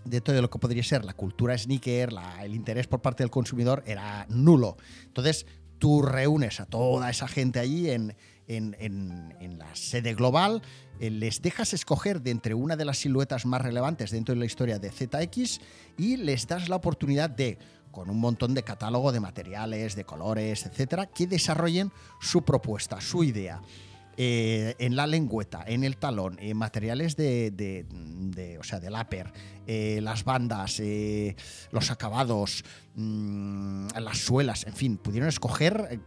de 0.04 0.42
lo 0.42 0.50
que 0.50 0.58
podría 0.58 0.82
ser 0.82 1.04
la 1.04 1.14
cultura 1.14 1.56
sneaker, 1.56 2.10
el 2.42 2.54
interés 2.54 2.86
por 2.86 3.00
parte 3.00 3.22
del 3.22 3.30
consumidor 3.30 3.82
era 3.86 4.26
nulo. 4.28 4.76
Entonces, 5.04 5.46
tú 5.78 6.02
reúnes 6.02 6.60
a 6.60 6.66
toda 6.66 7.10
esa 7.10 7.28
gente 7.28 7.58
allí 7.58 7.90
en, 7.90 8.14
la 8.48 9.74
sede 9.74 10.14
global, 10.14 10.62
eh, 11.00 11.10
les 11.10 11.42
dejas 11.42 11.74
escoger 11.74 12.22
de 12.22 12.30
entre 12.30 12.54
una 12.54 12.76
de 12.76 12.84
las 12.84 12.98
siluetas 12.98 13.44
más 13.46 13.62
relevantes 13.62 14.10
dentro 14.10 14.34
de 14.34 14.40
la 14.40 14.46
historia 14.46 14.78
de 14.78 14.90
ZX 14.90 15.60
y 15.98 16.16
les 16.16 16.46
das 16.46 16.68
la 16.68 16.76
oportunidad 16.76 17.30
de 17.30 17.58
con 17.90 18.10
un 18.10 18.20
montón 18.20 18.54
de 18.54 18.62
catálogo 18.62 19.12
de 19.12 19.20
materiales, 19.20 19.96
de 19.96 20.04
colores, 20.04 20.66
etcétera, 20.66 21.06
que 21.06 21.26
desarrollen 21.26 21.90
su 22.20 22.42
propuesta, 22.42 23.00
su 23.00 23.24
idea. 23.24 23.60
Eh, 24.20 24.74
en 24.80 24.96
la 24.96 25.06
lengüeta, 25.06 25.62
en 25.64 25.84
el 25.84 25.96
talón, 25.96 26.38
en 26.40 26.56
materiales 26.56 27.14
de, 27.14 27.86
o 28.58 28.64
sea, 28.64 28.80
del 28.80 28.94
upper, 28.94 29.32
eh, 29.64 30.00
las 30.02 30.24
bandas, 30.24 30.80
eh, 30.80 31.36
los 31.70 31.92
acabados, 31.92 32.64
mm, 32.96 33.86
las 34.00 34.18
suelas, 34.18 34.66
en 34.66 34.74
fin, 34.74 34.96
pudieron 34.96 35.28
escoger, 35.28 36.00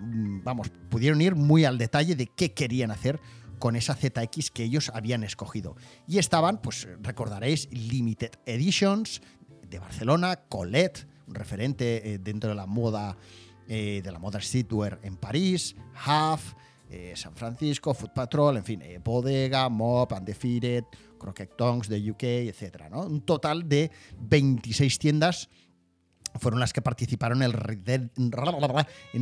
mm, 0.00 0.44
vamos, 0.44 0.70
pudieron 0.90 1.22
ir 1.22 1.34
muy 1.34 1.64
al 1.64 1.78
detalle 1.78 2.14
de 2.14 2.26
qué 2.26 2.52
querían 2.52 2.90
hacer 2.90 3.18
con 3.58 3.74
esa 3.74 3.94
ZX 3.94 4.50
que 4.50 4.64
ellos 4.64 4.92
habían 4.92 5.24
escogido. 5.24 5.76
Y 6.06 6.18
estaban, 6.18 6.60
pues 6.60 6.86
recordaréis, 7.00 7.70
Limited 7.70 8.32
Editions 8.44 9.22
de 9.70 9.78
Barcelona, 9.78 10.36
Colette, 10.50 11.06
un 11.26 11.34
referente 11.36 12.20
dentro 12.22 12.50
de 12.50 12.56
la 12.56 12.66
moda, 12.66 13.16
de 13.66 14.10
la 14.12 14.18
moda 14.18 14.42
streetwear 14.42 15.00
en 15.02 15.16
París, 15.16 15.74
Half, 15.94 16.52
eh, 16.90 17.12
San 17.16 17.34
Francisco, 17.34 17.94
Food 17.94 18.12
Patrol, 18.14 18.56
en 18.56 18.64
fin, 18.64 18.82
eh, 18.82 19.00
Bodega, 19.02 19.68
Mop, 19.68 20.12
Undefeated, 20.12 20.84
Crockett 21.18 21.56
Tongs 21.56 21.88
de 21.88 22.10
UK, 22.10 22.22
etc. 22.22 22.84
¿no? 22.90 23.02
Un 23.02 23.22
total 23.22 23.68
de 23.68 23.90
26 24.20 24.98
tiendas 24.98 25.48
fueron 26.38 26.60
las 26.60 26.72
que 26.72 26.82
participaron 26.82 27.42
en 27.42 27.52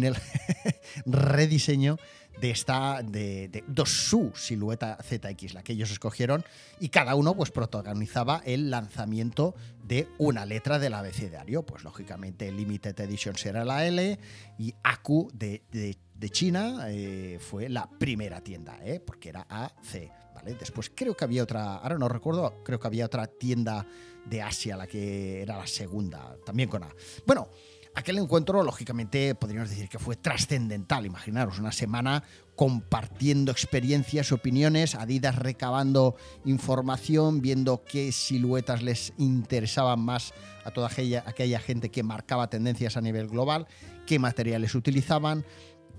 el, 0.02 0.16
rediseño 1.06 1.98
de 2.40 2.50
esta 2.50 3.02
de, 3.02 3.48
de, 3.48 3.62
su 3.84 4.32
silueta 4.34 4.96
ZX, 5.02 5.52
la 5.54 5.62
que 5.62 5.74
ellos 5.74 5.90
escogieron, 5.90 6.44
y 6.80 6.88
cada 6.88 7.14
uno 7.14 7.34
pues 7.34 7.50
protagonizaba 7.50 8.40
el 8.46 8.70
lanzamiento 8.70 9.54
de 9.84 10.08
una 10.18 10.46
letra 10.46 10.78
del 10.78 10.94
abecedario. 10.94 11.64
Pues 11.64 11.84
lógicamente 11.84 12.50
Limited 12.50 12.98
Edition 12.98 13.36
será 13.36 13.64
la 13.64 13.86
L 13.86 14.18
y 14.58 14.74
ACU 14.82 15.30
de, 15.34 15.62
de 15.70 15.98
de 16.22 16.30
China 16.30 16.84
eh, 16.86 17.38
fue 17.40 17.68
la 17.68 17.90
primera 17.90 18.40
tienda, 18.40 18.78
¿eh? 18.84 19.00
porque 19.04 19.30
era 19.30 19.44
AC. 19.48 20.08
¿vale? 20.32 20.54
Después 20.54 20.92
creo 20.94 21.16
que 21.16 21.24
había 21.24 21.42
otra, 21.42 21.78
ahora 21.78 21.98
no 21.98 22.08
recuerdo, 22.08 22.62
creo 22.62 22.78
que 22.78 22.86
había 22.86 23.06
otra 23.06 23.26
tienda 23.26 23.84
de 24.24 24.40
Asia, 24.40 24.76
la 24.76 24.86
que 24.86 25.42
era 25.42 25.58
la 25.58 25.66
segunda, 25.66 26.36
también 26.46 26.68
con 26.68 26.84
A. 26.84 26.94
Bueno, 27.26 27.48
aquel 27.96 28.18
encuentro, 28.18 28.62
lógicamente, 28.62 29.34
podríamos 29.34 29.70
decir 29.70 29.88
que 29.88 29.98
fue 29.98 30.14
trascendental. 30.14 31.06
Imaginaros, 31.06 31.58
una 31.58 31.72
semana 31.72 32.22
compartiendo 32.54 33.50
experiencias, 33.50 34.30
opiniones, 34.30 34.94
Adidas 34.94 35.34
recabando 35.34 36.14
información, 36.44 37.42
viendo 37.42 37.82
qué 37.82 38.12
siluetas 38.12 38.82
les 38.82 39.12
interesaban 39.18 39.98
más 39.98 40.32
a 40.64 40.70
toda 40.70 40.86
aquella, 40.86 41.24
aquella 41.26 41.58
gente 41.58 41.90
que 41.90 42.04
marcaba 42.04 42.48
tendencias 42.48 42.96
a 42.96 43.00
nivel 43.00 43.26
global, 43.26 43.66
qué 44.06 44.20
materiales 44.20 44.76
utilizaban 44.76 45.44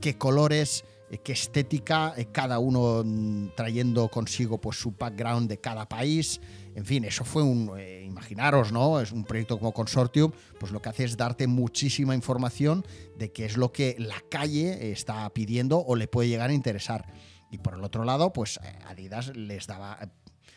qué 0.04 0.18
colores, 0.18 0.84
eh, 1.10 1.20
qué 1.20 1.32
estética, 1.32 2.14
eh, 2.18 2.26
cada 2.30 2.60
uno 2.60 3.04
mm, 3.06 3.56
trayendo 3.56 4.10
consigo 4.10 4.60
pues, 4.60 4.78
su 4.78 4.92
background 4.92 5.48
de 5.48 5.62
cada 5.62 5.88
país. 5.88 6.42
En 6.76 6.86
fin, 6.86 7.06
eso 7.06 7.24
fue 7.24 7.42
un, 7.42 7.72
eh, 7.78 8.04
imaginaros, 8.06 8.74
¿no? 8.74 9.00
Es 9.00 9.14
un 9.14 9.24
proyecto 9.24 9.58
como 9.58 9.72
Consortium, 9.72 10.34
pues 10.60 10.74
lo 10.74 10.82
que 10.82 10.90
hace 10.90 11.06
es 11.06 11.16
darte 11.16 11.48
muchísima 11.48 12.16
información 12.16 12.86
de 13.18 13.32
qué 13.32 13.46
es 13.46 13.56
lo 13.56 13.72
que 13.72 13.96
la 13.98 14.22
calle 14.30 14.92
está 14.92 15.30
pidiendo 15.30 15.80
o 15.80 15.96
le 15.96 16.10
puede 16.10 16.28
llegar 16.28 16.50
a 16.50 16.54
interesar. 16.54 17.06
Y 17.50 17.60
por 17.60 17.76
el 17.76 17.84
otro 17.86 18.04
lado, 18.04 18.34
pues 18.34 18.60
Adidas 18.90 19.34
les 19.38 19.68
daba 19.68 20.00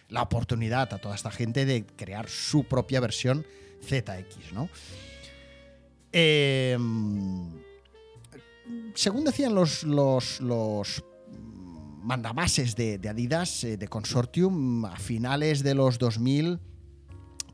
la 0.08 0.22
oportunidad 0.22 0.92
a 0.92 0.98
toda 0.98 1.14
esta 1.14 1.30
gente 1.30 1.66
de 1.66 1.86
crear 1.86 2.28
su 2.28 2.64
propia 2.64 2.98
versión 2.98 3.46
ZX, 3.80 4.52
¿no? 4.52 4.68
Eh, 6.12 6.76
según 8.94 9.24
decían 9.24 9.54
los, 9.54 9.82
los, 9.82 11.04
mandamases 12.02 12.76
de, 12.76 13.00
Adidas, 13.08 13.64
eh, 13.64 13.76
de 13.76 13.88
Consortium, 13.88 14.84
a 14.84 14.96
finales 14.96 15.62
de 15.62 15.74
los 15.74 15.98
2000, 15.98 16.60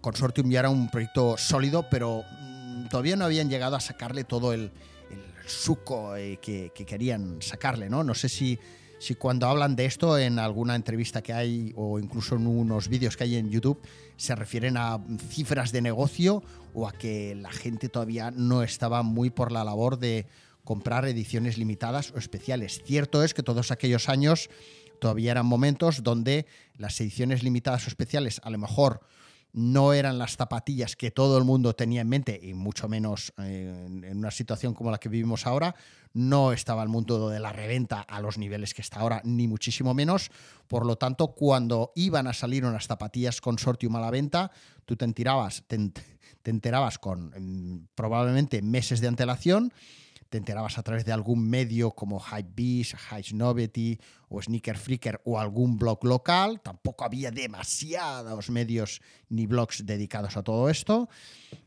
Consortium 0.00 0.50
ya 0.50 0.61
era 0.61 0.71
un 0.71 0.90
proyecto 0.90 1.37
sólido, 1.38 1.87
pero 1.90 2.23
mm, 2.23 2.88
todavía 2.88 3.16
no 3.16 3.25
habían 3.25 3.49
llegado 3.49 3.76
a 3.76 3.81
sacarle 3.81 4.25
todo 4.25 4.52
el, 4.52 4.71
suco 5.47 6.16
eh, 6.16 6.38
que, 6.40 6.71
querían 6.73 7.40
sacarle, 7.40 7.88
¿no? 7.88 8.04
No 8.04 8.14
sé 8.14 8.28
si, 8.28 8.59
si 8.99 9.14
cuando 9.14 9.47
hablan 9.47 9.76
de 9.76 9.87
esto 9.87 10.19
en 10.19 10.38
alguna 10.38 10.76
entrevista 10.76 11.23
que 11.23 11.33
hay 11.33 11.73
o 11.76 11.99
incluso 11.99 12.37
en 12.37 12.47
unos 12.47 12.88
vídeos 12.88 13.16
que 13.16 13.25
hay 13.25 13.37
en 13.37 13.50
YouTube 13.50 13.81
se 14.16 14.35
refieren 14.35 14.76
a 14.76 15.00
cifras 15.28 15.73
de 15.73 15.83
negocio 15.83 16.42
o 16.75 16.87
a 16.87 16.92
que 16.92 17.35
la 17.35 17.50
gente 17.50 17.88
todavía 17.88 18.31
no 18.31 18.62
estaba 18.62 19.02
muy 19.02 19.31
por 19.31 19.52
la 19.52 19.64
labor 19.64 19.99
de 19.99 20.26
comprar 20.64 21.07
ediciones 21.07 21.59
limitadas 21.59 22.12
o 22.12 22.19
especiales. 22.19 22.83
Cierto 22.85 23.23
es 23.25 23.35
que 23.35 23.42
todos 23.42 23.71
aquellos 23.71 24.09
años 24.09 24.49
todavía 25.00 25.33
eran 25.33 25.47
momentos 25.47 26.02
donde 26.02 26.47
las 26.76 27.00
ediciones 27.00 27.42
limitadas 27.42 27.87
o 27.87 27.88
especiales 27.88 28.40
a 28.45 28.50
lo 28.50 28.59
mejor 28.59 29.00
no 29.52 29.92
eran 29.92 30.19
las 30.19 30.37
zapatillas 30.37 30.97
que 30.97 31.11
todo 31.11 31.37
el 31.37 31.45
mundo 31.45 31.75
tenía 31.75 32.00
en 32.00 32.09
mente, 32.09 32.40
y 32.42 32.54
mucho 32.54 32.88
menos 32.88 33.35
eh, 33.38 33.87
en 33.87 34.16
una 34.16 34.31
situación 34.31 34.73
como 34.73 34.90
la 34.90 34.99
que 34.99 35.11
vivimos 35.11 35.47
ahora, 35.47 35.75
no 36.14 36.52
estaba 36.52 36.83
el 36.83 36.88
mundo 36.88 37.28
de 37.28 37.38
la 37.38 37.52
reventa 37.52 38.00
a 38.00 38.21
los 38.21 38.38
niveles 38.38 38.73
que 38.73 38.81
está 38.83 39.00
ahora, 39.00 39.21
ni 39.25 39.49
muchísimo 39.49 39.92
menos. 39.92 40.31
Por 40.69 40.87
lo 40.87 40.97
tanto, 40.97 41.35
cuando 41.35 41.92
iban 41.95 42.26
a 42.26 42.33
salir 42.33 42.64
unas 42.64 42.87
zapatillas 42.87 43.40
Consortium 43.40 43.97
a 43.97 44.00
la 44.00 44.11
venta, 44.11 44.50
tú 44.87 44.97
te 44.97 45.04
enterabas, 45.04 45.64
te, 45.66 45.76
enterabas 46.45 46.99
con 46.99 47.33
mm, 47.37 47.88
probablemente 47.95 48.62
meses 48.62 49.00
de 49.00 49.09
antelación 49.09 49.73
te 50.33 50.39
enterabas 50.39 50.79
a 50.79 50.83
través 50.83 51.05
de 51.05 51.12
algún 51.12 51.47
medio 51.51 51.91
como 51.91 52.19
Hypebeast, 52.19 52.95
High 52.95 53.35
Novelty 53.35 53.99
o 54.31 54.41
Sneaker 54.41 54.79
Freaker 54.79 55.21
o 55.27 55.39
algún 55.39 55.77
blog 55.77 56.03
local. 56.05 56.62
Tampoco 56.62 57.05
había 57.05 57.31
demasiados 57.31 58.49
medios 58.49 59.03
ni 59.29 59.47
blogs 59.47 59.85
dedicados 59.85 60.39
a 60.39 60.43
todo 60.43 60.71
esto. 60.71 61.11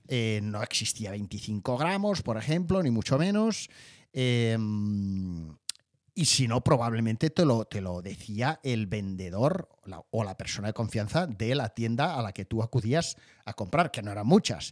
Eh, 0.07 0.39
no 0.41 0.63
existía 0.63 1.12
25 1.12 1.77
gramos, 1.77 2.24
por 2.24 2.38
ejemplo, 2.38 2.81
ni 2.81 2.89
mucho 2.89 3.19
menos. 3.19 3.69
Em, 4.12 5.55
y 6.15 6.25
si 6.25 6.48
no, 6.48 6.63
probablemente 6.63 7.29
te 7.29 7.45
lo, 7.45 7.65
te 7.65 7.81
lo 7.81 8.01
decía 8.01 8.60
el 8.63 8.88
vendedor 8.88 9.69
o 10.10 10.24
la 10.24 10.38
persona 10.38 10.69
de 10.69 10.74
confianza 10.74 11.27
de 11.27 11.53
la 11.53 11.69
tienda 11.69 12.17
a 12.17 12.24
la 12.24 12.34
que 12.34 12.45
tú 12.45 12.63
acudías 12.63 13.15
a 13.45 13.53
comprar, 13.53 13.91
que 13.91 14.01
no 14.01 14.12
eran 14.12 14.25
muchas. 14.25 14.72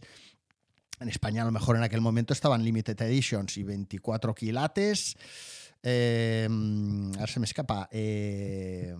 En 1.00 1.08
España 1.08 1.42
a 1.42 1.44
lo 1.44 1.52
mejor 1.52 1.76
en 1.76 1.82
aquel 1.82 2.00
momento 2.00 2.32
estaban 2.32 2.64
limited 2.64 3.00
editions 3.02 3.56
y 3.56 3.62
24 3.62 4.34
quilates. 4.34 5.16
Eh, 5.82 6.48
ahora 7.14 7.26
se 7.26 7.40
me 7.40 7.46
escapa. 7.46 7.88
Eh, 7.90 8.94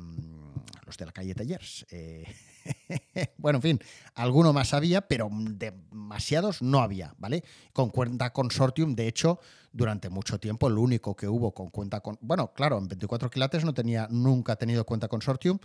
los 0.84 0.96
de 0.96 1.06
la 1.06 1.12
calle 1.12 1.34
Tallers. 1.34 1.86
Eh, 1.90 2.24
bueno, 3.36 3.58
en 3.58 3.62
fin, 3.62 3.80
alguno 4.14 4.52
más 4.52 4.74
había, 4.74 5.02
pero 5.02 5.28
demasiados 5.32 6.62
no 6.62 6.80
había, 6.80 7.14
¿vale? 7.18 7.44
Con 7.72 7.90
cuenta 7.90 8.32
consortium, 8.32 8.94
de 8.94 9.08
hecho, 9.08 9.40
durante 9.74 10.08
mucho 10.08 10.38
tiempo 10.38 10.68
el 10.68 10.78
único 10.78 11.16
que 11.16 11.26
hubo 11.26 11.52
con 11.52 11.68
cuenta 11.68 12.00
con... 12.00 12.16
Bueno, 12.20 12.52
claro, 12.54 12.78
en 12.78 12.86
24 12.86 13.28
quilates 13.28 13.64
no 13.64 13.74
tenía, 13.74 14.06
nunca 14.08 14.54
tenido 14.54 14.86
cuenta 14.86 15.08
consortium. 15.08 15.58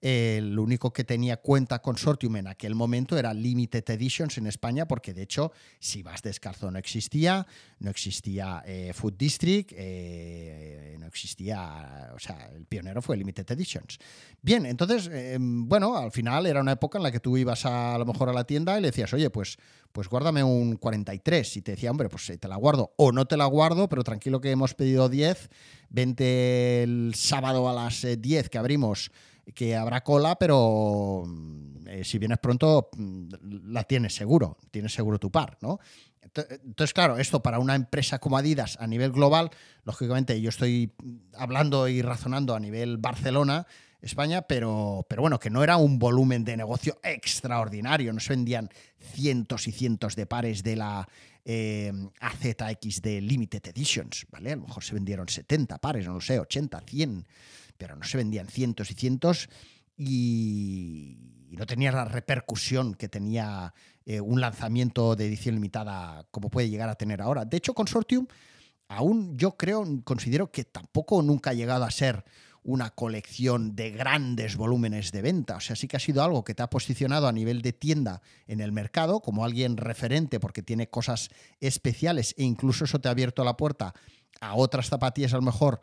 el 0.00 0.56
único 0.56 0.92
que 0.92 1.02
tenía 1.02 1.38
cuenta 1.38 1.80
consortium 1.80 2.36
en 2.36 2.46
aquel 2.46 2.76
momento 2.76 3.18
era 3.18 3.34
Limited 3.34 3.90
Editions 3.90 4.38
en 4.38 4.46
España, 4.46 4.86
porque 4.86 5.12
de 5.12 5.22
hecho, 5.22 5.50
si 5.80 6.04
vas 6.04 6.22
descalzo 6.22 6.70
no 6.70 6.78
existía, 6.78 7.44
no 7.80 7.90
existía 7.90 8.62
eh, 8.64 8.92
Food 8.94 9.14
District, 9.18 9.72
eh, 9.74 10.96
no 11.00 11.06
existía... 11.06 12.12
O 12.14 12.20
sea, 12.20 12.48
el 12.54 12.66
pionero 12.66 13.02
fue 13.02 13.16
Limited 13.16 13.50
Editions. 13.50 13.98
Bien, 14.42 14.64
entonces, 14.64 15.10
bueno, 15.40 15.96
al 15.96 16.12
final 16.12 16.45
era 16.46 16.60
una 16.60 16.72
época 16.72 16.98
en 16.98 17.04
la 17.04 17.12
que 17.12 17.20
tú 17.20 17.36
ibas 17.36 17.66
a, 17.66 17.96
lo 17.98 18.06
mejor 18.06 18.28
a 18.28 18.32
la 18.32 18.44
tienda 18.44 18.78
y 18.78 18.80
le 18.80 18.88
decías, 18.88 19.12
oye, 19.12 19.30
pues 19.30 19.58
pues 19.96 20.10
guárdame 20.10 20.44
un 20.44 20.76
43. 20.76 21.56
Y 21.56 21.62
te 21.62 21.70
decía, 21.70 21.90
hombre, 21.90 22.10
pues 22.10 22.30
te 22.38 22.48
la 22.48 22.56
guardo. 22.56 22.92
O 22.98 23.12
no 23.12 23.24
te 23.24 23.38
la 23.38 23.46
guardo, 23.46 23.88
pero 23.88 24.04
tranquilo 24.04 24.42
que 24.42 24.50
hemos 24.50 24.74
pedido 24.74 25.08
10. 25.08 25.48
Vente 25.88 26.82
el 26.82 27.14
sábado 27.14 27.66
a 27.66 27.72
las 27.72 28.02
10 28.02 28.22
eh, 28.22 28.48
que 28.50 28.58
abrimos, 28.58 29.10
que 29.54 29.74
habrá 29.74 30.04
cola, 30.04 30.36
pero 30.36 31.22
mm, 31.26 31.88
eh, 31.88 32.04
si 32.04 32.18
vienes 32.18 32.36
pronto 32.40 32.90
mm, 32.94 33.28
la 33.72 33.84
tienes 33.84 34.14
seguro, 34.14 34.58
tienes 34.70 34.92
seguro 34.92 35.18
tu 35.18 35.30
par, 35.30 35.56
¿no? 35.62 35.80
Entonces, 36.20 36.92
claro, 36.92 37.16
esto 37.16 37.40
para 37.42 37.58
una 37.58 37.74
empresa 37.74 38.18
como 38.18 38.36
Adidas 38.36 38.76
a 38.78 38.86
nivel 38.86 39.12
global, 39.12 39.50
lógicamente 39.84 40.38
yo 40.42 40.50
estoy 40.50 40.92
hablando 41.34 41.88
y 41.88 42.02
razonando 42.02 42.54
a 42.54 42.60
nivel 42.60 42.98
Barcelona, 42.98 43.66
España, 44.06 44.42
pero, 44.42 45.04
pero 45.08 45.22
bueno, 45.22 45.38
que 45.38 45.50
no 45.50 45.62
era 45.62 45.76
un 45.76 45.98
volumen 45.98 46.44
de 46.44 46.56
negocio 46.56 46.98
extraordinario, 47.02 48.12
no 48.12 48.20
se 48.20 48.30
vendían 48.30 48.70
cientos 48.98 49.68
y 49.68 49.72
cientos 49.72 50.16
de 50.16 50.26
pares 50.26 50.62
de 50.62 50.76
la 50.76 51.08
eh, 51.44 51.92
AZX 52.20 53.02
de 53.02 53.20
Limited 53.20 53.68
Editions, 53.68 54.26
¿vale? 54.30 54.52
A 54.52 54.56
lo 54.56 54.62
mejor 54.62 54.82
se 54.82 54.94
vendieron 54.94 55.28
70 55.28 55.78
pares, 55.78 56.06
no 56.06 56.14
lo 56.14 56.20
sé, 56.20 56.40
80, 56.40 56.80
100, 56.80 57.26
pero 57.76 57.94
no 57.96 58.04
se 58.04 58.16
vendían 58.16 58.48
cientos 58.48 58.90
y 58.90 58.94
cientos 58.94 59.48
y, 59.96 61.18
no 61.50 61.64
tenía 61.64 61.90
la 61.90 62.04
repercusión 62.04 62.94
que 62.94 63.08
tenía 63.08 63.72
eh, 64.04 64.20
un 64.20 64.40
lanzamiento 64.40 65.16
de 65.16 65.26
edición 65.26 65.54
limitada 65.54 66.26
como 66.30 66.50
puede 66.50 66.68
llegar 66.68 66.90
a 66.90 66.96
tener 66.96 67.22
ahora. 67.22 67.46
De 67.46 67.56
hecho, 67.56 67.72
Consortium 67.72 68.26
aún 68.88 69.36
yo 69.36 69.56
creo, 69.56 69.84
considero 70.04 70.50
que 70.50 70.64
tampoco 70.64 71.22
nunca 71.22 71.50
ha 71.50 71.54
llegado 71.54 71.84
a 71.84 71.90
ser 71.90 72.24
una 72.66 72.90
colección 72.90 73.76
de 73.76 73.92
grandes 73.92 74.56
volúmenes 74.56 75.12
de 75.12 75.22
venta. 75.22 75.56
O 75.56 75.60
sea, 75.60 75.76
sí 75.76 75.86
que 75.86 75.96
ha 75.96 76.00
sido 76.00 76.24
algo 76.24 76.42
que 76.42 76.52
te 76.52 76.64
ha 76.64 76.68
posicionado 76.68 77.28
a 77.28 77.32
nivel 77.32 77.62
de 77.62 77.72
tienda 77.72 78.22
en 78.48 78.60
el 78.60 78.72
mercado 78.72 79.20
como 79.20 79.44
alguien 79.44 79.76
referente 79.76 80.40
porque 80.40 80.62
tiene 80.62 80.90
cosas 80.90 81.30
especiales 81.60 82.34
e 82.36 82.42
incluso 82.42 82.84
eso 82.84 82.98
te 82.98 83.06
ha 83.06 83.12
abierto 83.12 83.44
la 83.44 83.56
puerta 83.56 83.94
a 84.40 84.56
otras 84.56 84.88
zapatillas 84.88 85.32
a 85.32 85.36
lo 85.36 85.42
mejor 85.42 85.80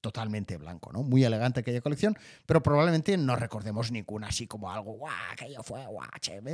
totalmente 0.06 0.56
blanco, 0.56 0.92
¿no? 0.92 1.02
Muy 1.02 1.24
elegante 1.24 1.58
aquella 1.58 1.80
colección, 1.80 2.16
pero 2.46 2.62
probablemente 2.62 3.16
no 3.16 3.34
recordemos 3.34 3.90
ninguna 3.90 4.28
así 4.28 4.46
como 4.46 4.70
algo, 4.70 4.92
guau, 4.92 5.12
aquello 5.32 5.64
fue 5.64 5.84
guau, 5.84 6.08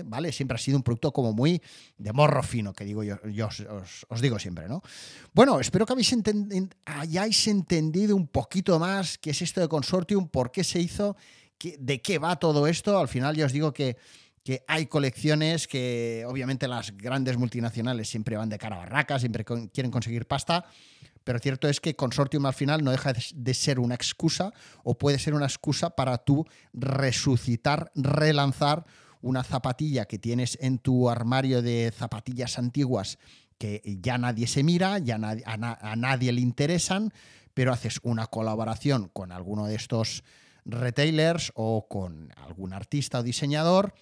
¿vale? 0.07 0.33
Siempre 0.33 0.55
ha 0.55 0.59
sido 0.59 0.79
un 0.79 0.83
producto 0.83 1.13
como 1.13 1.35
muy 1.35 1.61
de 1.99 2.13
morro 2.15 2.43
fino, 2.43 2.73
que 2.73 2.87
digo 2.87 3.03
yo, 3.03 3.19
os, 4.09 4.23
digo 4.23 4.39
siempre, 4.39 4.69
¿no? 4.69 4.81
Bueno, 5.35 5.61
espero 5.61 5.85
que 5.85 5.93
hayáis 6.87 7.47
entendido 7.47 8.17
un 8.17 8.27
poquito 8.27 8.79
más 8.79 9.19
qué 9.19 9.33
es 9.33 9.43
esto 9.43 9.61
de 9.61 9.69
Consortium, 9.69 10.29
por 10.29 10.51
qué 10.51 10.65
se 10.65 10.81
hizo, 10.81 11.15
de 11.79 12.01
qué 12.01 12.19
va 12.19 12.37
todo 12.37 12.67
esto. 12.67 12.99
Al 12.99 13.09
final 13.09 13.37
ya 13.37 13.45
os 13.45 13.53
digo 13.53 13.75
que 13.75 13.99
que 14.45 14.65
hay 14.67 14.87
colecciones 14.87 15.69
que 15.69 16.25
obviamente 16.27 16.67
las 16.67 16.97
grandes 16.97 17.37
multinacionales 17.37 18.09
siempre 18.09 18.37
van 18.37 18.49
de 18.49 18.59
cara 18.59 18.77
a 18.77 18.79
barracas, 18.81 19.23
siempre 19.23 19.45
quieren 19.45 19.93
conseguir 19.93 20.27
pasta, 20.27 20.65
pero 21.25 21.39
cierto 21.39 21.69
es 21.69 21.81
que 21.81 21.97
Consortium 21.97 22.47
al 22.47 22.55
final 22.55 22.85
no 22.85 22.91
deja 22.91 23.13
de 23.35 23.55
ser 23.55 23.79
una 23.79 23.95
excusa 23.95 24.53
o 24.85 24.99
puede 24.99 25.19
ser 25.19 25.35
una 25.35 25.47
excusa 25.47 25.91
para 25.91 26.19
tú 26.19 26.47
resucitar, 26.73 27.91
relanzar 27.95 28.85
una 29.21 29.45
zapatilla 29.45 30.07
que 30.07 30.19
tienes 30.19 30.59
en 30.61 30.79
tu 30.79 31.09
armario 31.09 31.63
de 31.63 31.93
zapatillas 31.97 32.59
antiguas 32.59 33.19
que 33.59 33.81
ya 34.03 34.19
nadie 34.19 34.49
se 34.49 34.65
mira, 34.65 34.99
ya 34.99 35.15
a, 35.17 35.97
nadie 35.97 36.33
le 36.33 36.41
interesan, 36.41 37.13
pero 37.55 37.73
haces 37.73 38.01
una 38.03 38.27
colaboración 38.27 39.09
con 39.13 39.31
alguno 39.31 39.67
de 39.67 39.77
estos 39.77 40.25
retailers 40.65 41.53
o 41.55 41.87
con 41.89 42.33
algún 42.37 42.73
artista 42.73 43.21
o 43.21 43.23
diseñador 43.23 43.95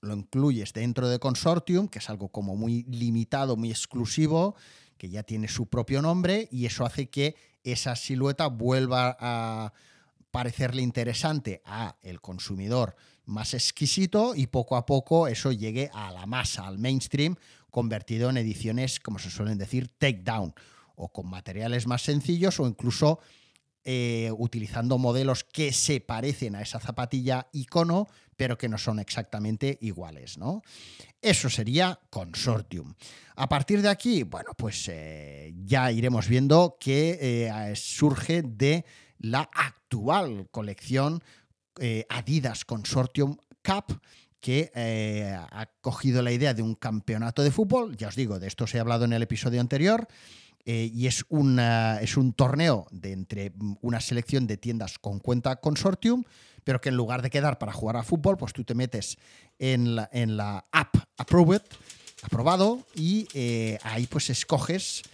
lo 0.00 0.14
incluyes 0.14 0.72
dentro 0.72 1.08
de 1.08 1.18
Consortium, 1.18 1.88
que 1.88 1.98
es 1.98 2.10
algo 2.10 2.28
como 2.28 2.56
muy 2.56 2.84
limitado, 2.84 3.56
muy 3.56 3.70
exclusivo, 3.70 4.54
que 4.98 5.08
ya 5.08 5.22
tiene 5.22 5.48
su 5.48 5.66
propio 5.66 6.02
nombre 6.02 6.48
y 6.50 6.66
eso 6.66 6.84
hace 6.84 7.08
que 7.08 7.36
esa 7.62 7.96
silueta 7.96 8.48
vuelva 8.48 9.16
a 9.18 9.72
parecerle 10.30 10.82
interesante 10.82 11.62
a 11.64 11.96
el 12.02 12.20
consumidor 12.20 12.96
más 13.24 13.54
exquisito 13.54 14.34
y 14.34 14.46
poco 14.46 14.76
a 14.76 14.86
poco 14.86 15.28
eso 15.28 15.52
llegue 15.52 15.90
a 15.92 16.10
la 16.12 16.26
masa, 16.26 16.66
al 16.66 16.78
mainstream, 16.78 17.36
convertido 17.70 18.30
en 18.30 18.38
ediciones, 18.38 19.00
como 19.00 19.18
se 19.18 19.30
suelen 19.30 19.58
decir, 19.58 19.88
takedown, 19.98 20.54
o 20.96 21.12
con 21.12 21.28
materiales 21.28 21.86
más 21.86 22.02
sencillos 22.02 22.58
o 22.58 22.66
incluso 22.66 23.20
eh, 23.84 24.30
utilizando 24.36 24.98
modelos 24.98 25.44
que 25.44 25.72
se 25.72 26.00
parecen 26.00 26.56
a 26.56 26.62
esa 26.62 26.80
zapatilla 26.80 27.48
icono, 27.52 28.08
pero 28.36 28.58
que 28.58 28.68
no 28.68 28.76
son 28.76 28.98
exactamente 28.98 29.78
iguales. 29.80 30.36
¿no? 30.38 30.62
Eso 31.20 31.50
sería 31.50 31.98
Consortium. 32.10 32.94
A 33.36 33.48
partir 33.48 33.82
de 33.82 33.88
aquí, 33.88 34.22
bueno, 34.22 34.52
pues 34.56 34.88
eh, 34.88 35.52
ya 35.64 35.90
iremos 35.90 36.28
viendo 36.28 36.76
que 36.78 37.18
eh, 37.20 37.72
surge 37.74 38.42
de 38.42 38.84
la 39.18 39.48
actual 39.52 40.48
colección 40.50 41.22
Adidas 42.08 42.64
Consortium 42.64 43.36
Cup 43.62 44.00
que 44.40 44.72
ha 44.74 45.66
cogido 45.80 46.22
la 46.22 46.32
idea 46.32 46.52
de 46.52 46.62
un 46.62 46.74
campeonato 46.74 47.44
de 47.44 47.52
fútbol, 47.52 47.96
ya 47.96 48.08
os 48.08 48.16
digo, 48.16 48.40
de 48.40 48.48
esto 48.48 48.64
os 48.64 48.74
he 48.74 48.80
hablado 48.80 49.04
en 49.04 49.12
el 49.12 49.22
episodio 49.22 49.60
anterior, 49.60 50.08
eh, 50.70 50.90
y 50.92 51.06
es, 51.06 51.24
es 52.02 52.16
un 52.18 52.32
torneo 52.34 52.86
de 52.90 53.12
entre 53.12 53.52
una 53.80 54.02
selección 54.02 54.46
de 54.46 54.58
tiendas 54.58 54.98
con 54.98 55.18
cuenta 55.18 55.56
consortium, 55.56 56.24
pero 56.62 56.82
que 56.82 56.90
en 56.90 56.94
lugar 56.94 57.22
de 57.22 57.30
quedar 57.30 57.58
para 57.58 57.72
jugar 57.72 57.96
a 57.96 58.02
fútbol, 58.02 58.36
pues 58.36 58.52
tú 58.52 58.64
te 58.64 58.74
metes 58.74 59.16
en 59.58 59.96
la, 59.96 60.10
en 60.12 60.36
la 60.36 60.66
app 60.70 60.94
Approved, 61.16 61.62
aprobado, 62.20 62.86
y 62.94 63.28
eh, 63.32 63.78
ahí 63.82 64.06
pues 64.08 64.28
escoges 64.28 65.04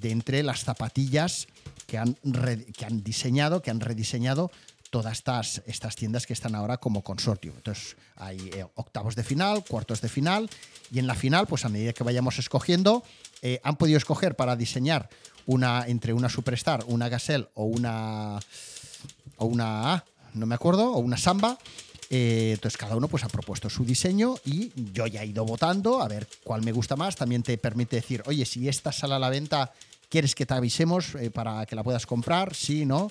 de 0.00 0.12
entre 0.12 0.42
las 0.42 0.64
zapatillas 0.64 1.46
que 1.86 1.98
han, 1.98 2.14
que 2.14 2.86
han 2.86 3.04
diseñado, 3.04 3.60
que 3.60 3.70
han 3.70 3.80
rediseñado 3.80 4.50
todas 4.92 5.14
estas, 5.14 5.62
estas 5.64 5.96
tiendas 5.96 6.26
que 6.26 6.34
están 6.34 6.54
ahora 6.54 6.76
como 6.76 7.02
consortio. 7.02 7.54
Entonces 7.56 7.96
hay 8.14 8.50
eh, 8.52 8.66
octavos 8.74 9.16
de 9.16 9.24
final, 9.24 9.64
cuartos 9.64 10.02
de 10.02 10.10
final 10.10 10.50
y 10.92 10.98
en 10.98 11.06
la 11.06 11.14
final, 11.14 11.46
pues 11.46 11.64
a 11.64 11.70
medida 11.70 11.94
que 11.94 12.04
vayamos 12.04 12.38
escogiendo, 12.38 13.02
eh, 13.40 13.58
han 13.64 13.76
podido 13.76 13.96
escoger 13.96 14.36
para 14.36 14.54
diseñar 14.54 15.08
una 15.46 15.86
entre 15.86 16.12
una 16.12 16.28
Superstar, 16.28 16.84
una 16.86 17.08
Gazelle 17.08 17.48
o 17.54 17.64
una 17.64 18.38
o 19.38 19.46
una 19.46 20.04
no 20.34 20.44
me 20.44 20.54
acuerdo, 20.54 20.92
o 20.92 20.98
una 20.98 21.16
Samba. 21.16 21.56
Eh, 22.10 22.50
entonces 22.52 22.76
cada 22.76 22.94
uno 22.94 23.08
pues 23.08 23.24
ha 23.24 23.28
propuesto 23.28 23.70
su 23.70 23.86
diseño 23.86 24.34
y 24.44 24.72
yo 24.92 25.06
ya 25.06 25.22
he 25.22 25.26
ido 25.26 25.46
votando 25.46 26.02
a 26.02 26.08
ver 26.08 26.28
cuál 26.44 26.60
me 26.60 26.72
gusta 26.72 26.96
más. 26.96 27.16
También 27.16 27.42
te 27.42 27.56
permite 27.56 27.96
decir, 27.96 28.22
oye, 28.26 28.44
si 28.44 28.68
esta 28.68 28.92
sale 28.92 29.14
a 29.14 29.18
la 29.18 29.30
venta, 29.30 29.72
¿quieres 30.10 30.34
que 30.34 30.44
te 30.44 30.52
avisemos 30.52 31.16
para 31.32 31.64
que 31.64 31.76
la 31.76 31.82
puedas 31.82 32.04
comprar? 32.04 32.54
Sí, 32.54 32.84
¿no? 32.84 33.10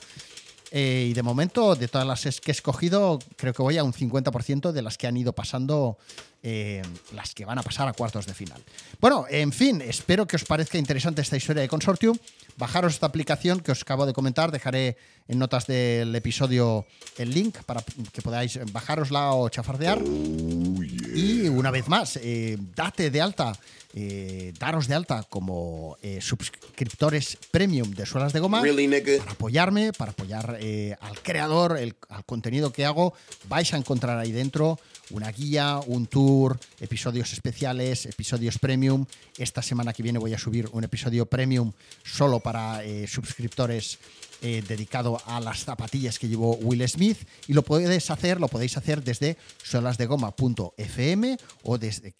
Eh, 0.73 1.07
y 1.09 1.13
de 1.13 1.21
momento, 1.21 1.75
de 1.75 1.89
todas 1.89 2.07
las 2.07 2.39
que 2.39 2.51
he 2.51 2.53
escogido, 2.53 3.19
creo 3.35 3.53
que 3.53 3.61
voy 3.61 3.77
a 3.77 3.83
un 3.83 3.91
50% 3.91 4.71
de 4.71 4.81
las 4.81 4.97
que 4.97 5.05
han 5.05 5.17
ido 5.17 5.33
pasando, 5.33 5.97
eh, 6.43 6.81
las 7.13 7.33
que 7.33 7.43
van 7.43 7.59
a 7.59 7.61
pasar 7.61 7.89
a 7.89 7.93
cuartos 7.93 8.25
de 8.25 8.33
final. 8.33 8.63
Bueno, 9.01 9.25
en 9.29 9.51
fin, 9.51 9.81
espero 9.81 10.25
que 10.25 10.37
os 10.37 10.45
parezca 10.45 10.77
interesante 10.77 11.21
esta 11.21 11.35
historia 11.35 11.61
de 11.61 11.67
Consortium. 11.67 12.17
Bajaros 12.57 12.93
esta 12.93 13.05
aplicación 13.05 13.59
que 13.59 13.73
os 13.73 13.81
acabo 13.81 14.05
de 14.05 14.13
comentar, 14.13 14.51
dejaré 14.51 14.95
en 15.27 15.39
notas 15.39 15.67
del 15.67 16.15
episodio 16.15 16.85
el 17.17 17.31
link 17.31 17.57
para 17.65 17.83
que 18.13 18.21
podáis 18.21 18.59
bajárosla 18.71 19.33
o 19.33 19.49
chafardear. 19.49 19.99
Oh, 20.01 20.83
y 21.13 21.49
una 21.49 21.71
vez 21.71 21.89
más, 21.89 22.17
eh, 22.17 22.57
date 22.75 23.11
de 23.11 23.21
alta 23.21 23.53
eh, 23.93 24.53
daros 24.57 24.87
de 24.87 24.95
alta 24.95 25.23
como 25.23 25.97
eh, 26.01 26.21
suscriptores 26.21 27.37
premium 27.51 27.91
de 27.91 28.05
Suelas 28.05 28.31
de 28.31 28.39
Goma 28.39 28.61
para 28.61 29.31
apoyarme, 29.31 29.91
para 29.91 30.11
apoyar 30.11 30.57
eh, 30.61 30.95
al 31.01 31.19
creador, 31.19 31.77
al 31.77 32.25
contenido 32.25 32.71
que 32.71 32.85
hago. 32.85 33.13
Vais 33.49 33.73
a 33.73 33.77
encontrar 33.77 34.17
ahí 34.17 34.31
dentro 34.31 34.79
una 35.09 35.29
guía, 35.31 35.79
un 35.87 36.07
tour, 36.07 36.57
episodios 36.79 37.33
especiales, 37.33 38.05
episodios 38.05 38.59
premium. 38.59 39.05
Esta 39.37 39.61
semana 39.61 39.91
que 39.91 40.03
viene 40.03 40.19
voy 40.19 40.33
a 40.33 40.37
subir 40.37 40.69
un 40.71 40.83
episodio 40.85 41.25
premium 41.25 41.73
solo 42.03 42.39
para 42.39 42.81
suscriptores 43.07 43.99
dedicado 44.41 45.21
a 45.27 45.39
las 45.39 45.63
zapatillas 45.63 46.17
que 46.17 46.27
llevó 46.27 46.55
Will 46.57 46.87
Smith 46.87 47.17
y 47.47 47.53
lo 47.53 47.61
podéis 47.61 48.09
hacer, 48.09 48.39
lo 48.39 48.47
podéis 48.47 48.75
hacer 48.75 49.03
desde 49.03 49.37
solasdegoma.fm 49.63 51.37
o 51.63 51.77
desde 51.77 52.15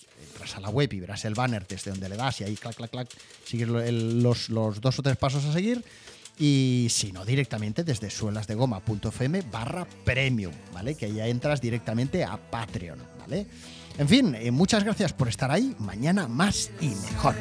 a 0.56 0.60
la 0.60 0.70
web 0.70 0.92
y 0.94 1.00
verás 1.00 1.24
el 1.26 1.36
banner 1.36 1.66
desde 1.68 1.92
donde 1.92 2.10
le 2.10 2.18
das 2.18 2.42
y 2.42 2.44
ahí 2.44 2.56
clac, 2.56 2.76
clac, 2.76 2.90
clac, 2.90 3.08
sigues 3.46 3.68
los, 3.68 4.50
los 4.50 4.82
dos 4.82 5.00
o 5.00 5.04
tres 5.04 5.18
pasos 5.18 5.46
a 5.46 5.54
seguir. 5.54 5.84
Y 6.40 6.88
si 6.90 7.12
no, 7.12 7.24
directamente 7.24 7.84
desde 7.84 8.10
suelasdegoma.fm 8.10 9.42
barra 9.52 9.86
premium, 10.04 10.54
¿vale? 10.74 10.96
Que 10.96 11.14
ya 11.14 11.28
entras 11.28 11.62
directamente 11.62 12.24
a 12.24 12.38
Patreon, 12.38 13.00
¿vale? 13.20 13.46
En 13.98 14.08
fin, 14.08 14.34
eh, 14.34 14.50
muchas 14.50 14.84
gracias 14.84 15.14
por 15.14 15.28
estar 15.28 15.52
ahí. 15.52 15.76
Mañana 15.78 16.28
más 16.28 16.72
y 16.80 16.88
mejor. 16.88 17.36